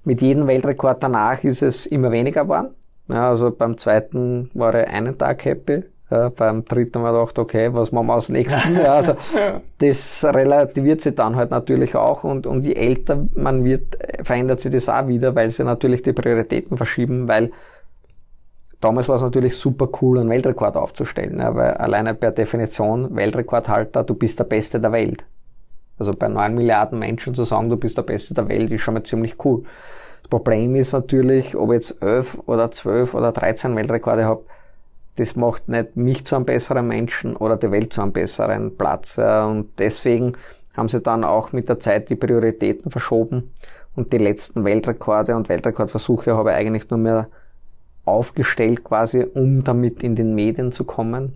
Mit 0.04 0.22
jedem 0.22 0.46
Weltrekord 0.46 1.02
danach 1.02 1.44
ist 1.44 1.62
es 1.62 1.84
immer 1.84 2.10
weniger 2.10 2.44
geworden. 2.44 2.68
Ja, 3.08 3.28
also 3.28 3.50
beim 3.50 3.76
zweiten 3.76 4.50
war 4.54 4.74
ich 4.74 4.86
einen 4.88 5.18
Tag 5.18 5.44
happy. 5.44 5.84
Ja, 6.08 6.28
beim 6.28 6.64
dritten 6.64 7.02
Mal 7.02 7.10
gedacht, 7.12 7.36
okay, 7.36 7.68
was 7.72 7.90
machen 7.90 8.06
wir 8.06 8.14
als 8.14 8.28
nächsten? 8.28 8.76
Ja, 8.80 8.94
also 8.94 9.14
das 9.78 10.24
relativiert 10.24 11.00
sich 11.00 11.16
dann 11.16 11.34
halt 11.34 11.50
natürlich 11.50 11.96
auch 11.96 12.22
und, 12.22 12.46
und 12.46 12.64
je 12.64 12.74
älter 12.74 13.26
man 13.34 13.64
wird, 13.64 13.98
verändert 14.22 14.60
sich 14.60 14.70
das 14.70 14.88
auch 14.88 15.08
wieder, 15.08 15.34
weil 15.34 15.50
sie 15.50 15.64
natürlich 15.64 16.02
die 16.02 16.12
Prioritäten 16.12 16.76
verschieben, 16.76 17.26
weil 17.26 17.50
damals 18.80 19.08
war 19.08 19.16
es 19.16 19.22
natürlich 19.22 19.56
super 19.56 19.88
cool, 20.00 20.20
einen 20.20 20.30
Weltrekord 20.30 20.76
aufzustellen, 20.76 21.40
ja, 21.40 21.52
weil 21.56 21.74
alleine 21.74 22.14
per 22.14 22.30
Definition 22.30 23.16
Weltrekordhalter, 23.16 24.04
du 24.04 24.14
bist 24.14 24.38
der 24.38 24.44
Beste 24.44 24.78
der 24.78 24.92
Welt. 24.92 25.24
Also 25.98 26.12
bei 26.12 26.28
neun 26.28 26.54
Milliarden 26.54 27.00
Menschen 27.00 27.34
zu 27.34 27.42
sagen, 27.42 27.68
du 27.68 27.76
bist 27.76 27.98
der 27.98 28.02
Beste 28.02 28.32
der 28.32 28.48
Welt, 28.48 28.70
ist 28.70 28.82
schon 28.82 28.94
mal 28.94 29.02
ziemlich 29.02 29.44
cool. 29.44 29.64
Das 30.22 30.28
Problem 30.28 30.76
ist 30.76 30.92
natürlich, 30.92 31.56
ob 31.56 31.70
ich 31.70 31.76
jetzt 31.76 32.02
elf 32.02 32.38
oder 32.46 32.70
zwölf 32.70 33.14
oder 33.14 33.32
dreizehn 33.32 33.74
Weltrekorde 33.74 34.24
habe, 34.24 34.44
das 35.16 35.36
macht 35.36 35.68
nicht 35.68 35.96
mich 35.96 36.24
zu 36.24 36.36
einem 36.36 36.44
besseren 36.44 36.86
Menschen 36.86 37.36
oder 37.36 37.56
die 37.56 37.70
Welt 37.70 37.92
zu 37.92 38.02
einem 38.02 38.12
besseren 38.12 38.76
Platz. 38.76 39.18
Und 39.18 39.70
deswegen 39.78 40.32
haben 40.76 40.88
sie 40.88 41.00
dann 41.00 41.24
auch 41.24 41.52
mit 41.52 41.68
der 41.68 41.80
Zeit 41.80 42.10
die 42.10 42.16
Prioritäten 42.16 42.90
verschoben 42.90 43.50
und 43.96 44.12
die 44.12 44.18
letzten 44.18 44.64
Weltrekorde 44.64 45.34
und 45.34 45.48
Weltrekordversuche 45.48 46.36
habe 46.36 46.50
ich 46.50 46.56
eigentlich 46.56 46.90
nur 46.90 46.98
mehr 46.98 47.28
aufgestellt 48.04 48.84
quasi, 48.84 49.24
um 49.24 49.64
damit 49.64 50.02
in 50.02 50.14
den 50.14 50.34
Medien 50.34 50.70
zu 50.70 50.84
kommen, 50.84 51.34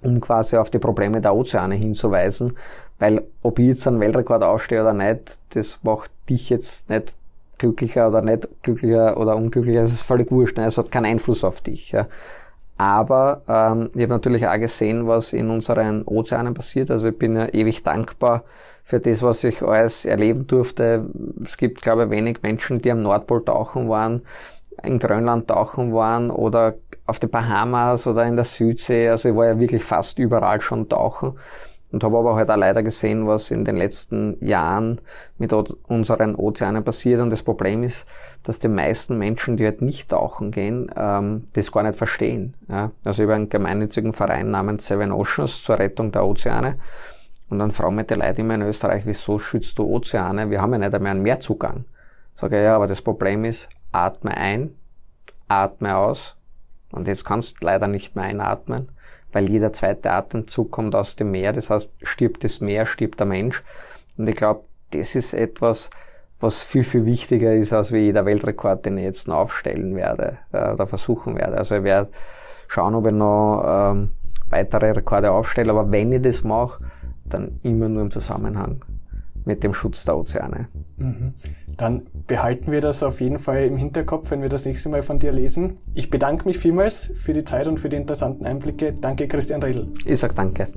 um 0.00 0.20
quasi 0.20 0.56
auf 0.56 0.70
die 0.70 0.78
Probleme 0.78 1.20
der 1.20 1.34
Ozeane 1.34 1.74
hinzuweisen, 1.74 2.56
weil 2.98 3.22
ob 3.42 3.58
ich 3.58 3.66
jetzt 3.66 3.86
einen 3.86 4.00
Weltrekord 4.00 4.42
aufstehe 4.42 4.80
oder 4.80 4.94
nicht, 4.94 5.38
das 5.50 5.80
macht 5.82 6.10
dich 6.28 6.48
jetzt 6.48 6.88
nicht 6.88 7.12
glücklicher 7.58 8.08
oder 8.08 8.22
nicht 8.22 8.48
glücklicher 8.62 9.18
oder 9.18 9.36
unglücklicher, 9.36 9.82
es 9.82 9.92
ist 9.92 10.02
völlig 10.02 10.30
wurscht, 10.30 10.56
ne? 10.56 10.66
es 10.66 10.78
hat 10.78 10.90
keinen 10.90 11.06
Einfluss 11.06 11.44
auf 11.44 11.60
dich. 11.60 11.94
Aber 12.80 13.42
ähm, 13.46 13.90
ich 13.94 14.04
habe 14.04 14.14
natürlich 14.14 14.46
auch 14.46 14.58
gesehen, 14.58 15.06
was 15.06 15.34
in 15.34 15.50
unseren 15.50 16.02
Ozeanen 16.06 16.54
passiert. 16.54 16.90
Also 16.90 17.08
ich 17.08 17.18
bin 17.18 17.36
ja 17.36 17.46
ewig 17.48 17.82
dankbar 17.82 18.44
für 18.84 19.00
das, 19.00 19.22
was 19.22 19.44
ich 19.44 19.60
alles 19.60 20.06
erleben 20.06 20.46
durfte. 20.46 21.04
Es 21.44 21.58
gibt, 21.58 21.82
glaube 21.82 22.04
ich, 22.04 22.10
wenig 22.10 22.38
Menschen, 22.42 22.80
die 22.80 22.90
am 22.90 23.02
Nordpol 23.02 23.44
tauchen 23.44 23.90
waren, 23.90 24.22
in 24.82 24.98
Grönland 24.98 25.48
tauchen 25.48 25.92
waren 25.92 26.30
oder 26.30 26.76
auf 27.04 27.18
den 27.18 27.28
Bahamas 27.28 28.06
oder 28.06 28.24
in 28.24 28.36
der 28.36 28.46
Südsee. 28.46 29.10
Also 29.10 29.28
ich 29.28 29.36
war 29.36 29.48
ja 29.48 29.60
wirklich 29.60 29.84
fast 29.84 30.18
überall 30.18 30.62
schon 30.62 30.88
tauchen 30.88 31.34
und 31.92 32.04
habe 32.04 32.18
aber 32.18 32.36
halt 32.36 32.50
auch 32.50 32.56
leider 32.56 32.82
gesehen, 32.82 33.26
was 33.26 33.50
in 33.50 33.64
den 33.64 33.76
letzten 33.76 34.36
Jahren 34.44 35.00
mit 35.38 35.52
unseren 35.52 36.34
Ozeanen 36.36 36.84
passiert. 36.84 37.20
Und 37.20 37.30
das 37.30 37.42
Problem 37.42 37.82
ist, 37.82 38.06
dass 38.44 38.58
die 38.58 38.68
meisten 38.68 39.18
Menschen, 39.18 39.56
die 39.56 39.64
halt 39.64 39.82
nicht 39.82 40.10
tauchen 40.10 40.52
gehen, 40.52 40.90
ähm, 40.96 41.46
das 41.52 41.72
gar 41.72 41.82
nicht 41.82 41.96
verstehen. 41.96 42.54
Ja? 42.68 42.92
Also 43.04 43.24
über 43.24 43.34
einen 43.34 43.48
gemeinnützigen 43.48 44.12
Verein 44.12 44.50
namens 44.50 44.86
Seven 44.86 45.10
Oceans 45.10 45.62
zur 45.62 45.78
Rettung 45.78 46.12
der 46.12 46.24
Ozeane. 46.24 46.78
Und 47.48 47.58
dann 47.58 47.72
fragen 47.72 47.96
mich 47.96 48.06
die 48.06 48.14
Leute 48.14 48.42
immer 48.42 48.54
in 48.54 48.62
Österreich, 48.62 49.02
wieso 49.06 49.40
schützt 49.40 49.76
du 49.78 49.84
Ozeane? 49.84 50.50
Wir 50.50 50.62
haben 50.62 50.72
ja 50.72 50.78
nicht 50.78 50.94
einmal 50.94 51.10
einen 51.10 51.22
Meerzugang. 51.22 51.84
Sage 52.34 52.58
ich, 52.58 52.62
ja, 52.62 52.76
aber 52.76 52.86
das 52.86 53.02
Problem 53.02 53.44
ist, 53.44 53.68
atme 53.90 54.36
ein, 54.36 54.74
atme 55.48 55.96
aus. 55.96 56.36
Und 56.92 57.08
jetzt 57.08 57.24
kannst 57.24 57.60
du 57.60 57.66
leider 57.66 57.88
nicht 57.88 58.14
mehr 58.14 58.26
einatmen 58.26 58.92
weil 59.32 59.48
jeder 59.48 59.72
zweite 59.72 60.10
Atemzug 60.10 60.70
kommt 60.70 60.94
aus 60.94 61.16
dem 61.16 61.30
Meer. 61.30 61.52
Das 61.52 61.70
heißt, 61.70 61.90
stirbt 62.02 62.44
das 62.44 62.60
Meer, 62.60 62.86
stirbt 62.86 63.20
der 63.20 63.26
Mensch. 63.26 63.62
Und 64.16 64.28
ich 64.28 64.36
glaube, 64.36 64.64
das 64.90 65.14
ist 65.14 65.34
etwas, 65.34 65.90
was 66.40 66.62
viel, 66.62 66.84
viel 66.84 67.04
wichtiger 67.04 67.54
ist, 67.54 67.72
als 67.72 67.92
wie 67.92 67.98
jeder 67.98 68.24
Weltrekord, 68.24 68.86
den 68.86 68.98
ich 68.98 69.04
jetzt 69.04 69.28
noch 69.28 69.36
aufstellen 69.36 69.94
werde 69.94 70.38
äh, 70.52 70.72
oder 70.72 70.86
versuchen 70.86 71.36
werde. 71.36 71.58
Also 71.58 71.76
ich 71.76 71.84
werde 71.84 72.10
schauen, 72.66 72.94
ob 72.94 73.06
ich 73.06 73.12
noch 73.12 73.62
ähm, 73.66 74.10
weitere 74.48 74.90
Rekorde 74.92 75.30
aufstelle, 75.30 75.70
aber 75.70 75.90
wenn 75.90 76.12
ich 76.12 76.22
das 76.22 76.42
mache, 76.42 76.82
dann 77.24 77.60
immer 77.62 77.88
nur 77.88 78.02
im 78.02 78.10
Zusammenhang 78.10 78.84
mit 79.44 79.62
dem 79.62 79.74
Schutz 79.74 80.04
der 80.04 80.16
Ozeane. 80.16 80.68
Mhm. 80.96 81.34
Dann 81.76 82.06
behalten 82.26 82.72
wir 82.72 82.80
das 82.80 83.02
auf 83.02 83.20
jeden 83.20 83.38
Fall 83.38 83.64
im 83.64 83.76
Hinterkopf, 83.76 84.30
wenn 84.30 84.42
wir 84.42 84.48
das 84.48 84.64
nächste 84.64 84.88
Mal 84.88 85.02
von 85.02 85.18
dir 85.18 85.32
lesen. 85.32 85.74
Ich 85.94 86.10
bedanke 86.10 86.46
mich 86.46 86.58
vielmals 86.58 87.12
für 87.14 87.32
die 87.32 87.44
Zeit 87.44 87.66
und 87.66 87.78
für 87.78 87.88
die 87.88 87.96
interessanten 87.96 88.46
Einblicke. 88.46 88.92
Danke, 88.92 89.28
Christian 89.28 89.62
Redl. 89.62 89.88
Ich 90.04 90.18
sage 90.18 90.34
danke. 90.34 90.68